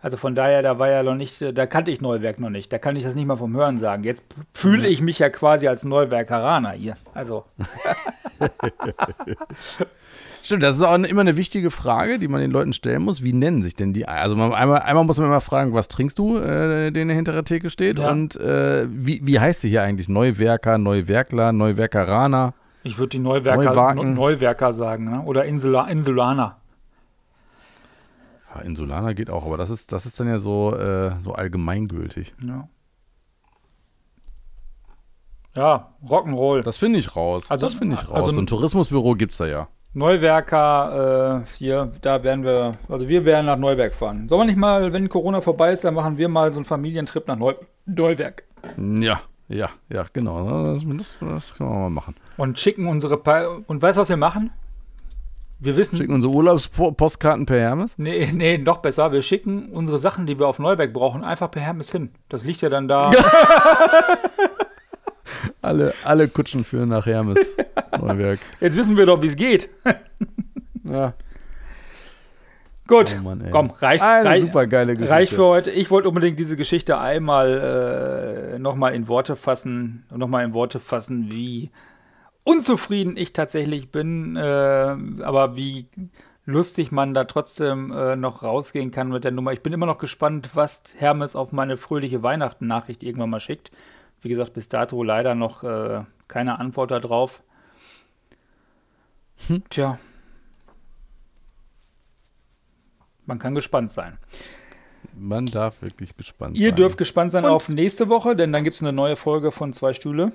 [0.00, 2.72] Also von daher, da war ja noch nicht, da kannte ich Neuwerk noch nicht.
[2.72, 4.04] Da kann ich das nicht mal vom Hören sagen.
[4.04, 4.22] Jetzt
[4.54, 6.94] fühle ich mich ja quasi als Neuwerkeraner hier.
[7.14, 7.44] Also,
[10.42, 13.22] Stimmt, das ist auch immer eine wichtige Frage, die man den Leuten stellen muss.
[13.24, 14.06] Wie nennen sich denn die?
[14.06, 17.44] Also man, einmal, einmal muss man immer fragen, was trinkst du, äh, den hinter der
[17.44, 17.98] Theke steht?
[17.98, 18.08] Ja.
[18.10, 20.08] Und äh, wie, wie heißt sie hier eigentlich?
[20.08, 22.54] Neuwerker, Neuwerkler, Neuwerkeraner?
[22.82, 24.14] Ich würde die Neuwerker, Neuwaken.
[24.14, 25.22] Neuwerker sagen, ne?
[25.24, 26.56] oder Insula, Insulaner.
[28.54, 32.34] Ja, Insulaner geht auch, aber das ist, das ist dann ja so, äh, so allgemeingültig.
[32.42, 32.68] Ja,
[35.54, 36.62] ja Rock'n'Roll.
[36.62, 37.50] Das finde ich raus.
[37.50, 38.14] Also- das finde ich raus.
[38.16, 39.68] also- so ein Tourismusbüro gibt es da ja.
[39.94, 44.28] Neuwerker, äh, hier, da werden wir, also wir werden nach Neuwerk fahren.
[44.28, 47.26] Sollen wir nicht mal, wenn Corona vorbei ist, dann machen wir mal so einen Familientrip
[47.26, 47.54] nach Neu
[47.86, 48.44] Neuwerk.
[48.76, 50.74] Ja, Ja, ja, genau.
[50.74, 52.14] Das, das, das können wir mal machen.
[52.36, 53.16] Und schicken unsere.
[53.16, 54.50] Pa und weißt du, was wir machen?
[55.58, 55.96] Wir wissen.
[55.96, 57.94] Schicken unsere Urlaubspostkarten per Hermes?
[57.96, 59.10] Nee, nee, noch besser.
[59.10, 62.10] Wir schicken unsere Sachen, die wir auf Neuwerk brauchen, einfach per Hermes hin.
[62.28, 63.10] Das liegt ja dann da.
[65.62, 67.38] alle, alle Kutschen führen nach Hermes.
[68.00, 68.38] Neuwerk.
[68.60, 69.68] Jetzt wissen wir doch, wie es geht.
[70.84, 71.14] Ja.
[72.88, 74.02] Gut, Oh Mann, komm, reicht.
[74.02, 75.14] Eine reicht, super geile Geschichte.
[75.14, 75.70] reicht für heute.
[75.70, 81.30] Ich wollte unbedingt diese Geschichte einmal äh, nochmal in Worte fassen, nochmal in Worte fassen,
[81.30, 81.70] wie
[82.44, 85.86] unzufrieden ich tatsächlich bin, äh, aber wie
[86.46, 89.52] lustig man da trotzdem äh, noch rausgehen kann mit der Nummer.
[89.52, 93.70] Ich bin immer noch gespannt, was Hermes auf meine fröhliche Weihnachten-Nachricht irgendwann mal schickt.
[94.22, 97.42] Wie gesagt, bis dato leider noch äh, keine Antwort darauf.
[99.46, 99.62] Hm.
[99.68, 99.98] Tja.
[103.28, 104.16] Man kann gespannt sein.
[105.14, 106.76] Man darf wirklich gespannt Ihr sein.
[106.76, 109.72] dürft gespannt sein Und- auf nächste Woche, denn dann gibt es eine neue Folge von
[109.72, 110.32] Zwei Stühle.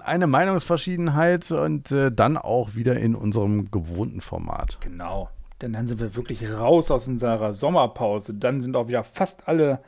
[0.00, 4.78] Eine Meinungsverschiedenheit und äh, dann auch wieder in unserem gewohnten Format.
[4.80, 5.28] Genau.
[5.60, 8.32] Denn dann sind wir wirklich raus aus unserer Sommerpause.
[8.34, 9.80] Dann sind auch wieder fast alle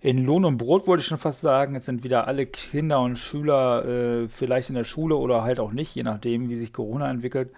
[0.00, 1.74] in Lohn und Brot, wollte ich schon fast sagen.
[1.74, 5.72] Jetzt sind wieder alle Kinder und Schüler äh, vielleicht in der Schule oder halt auch
[5.72, 7.52] nicht, je nachdem, wie sich Corona entwickelt.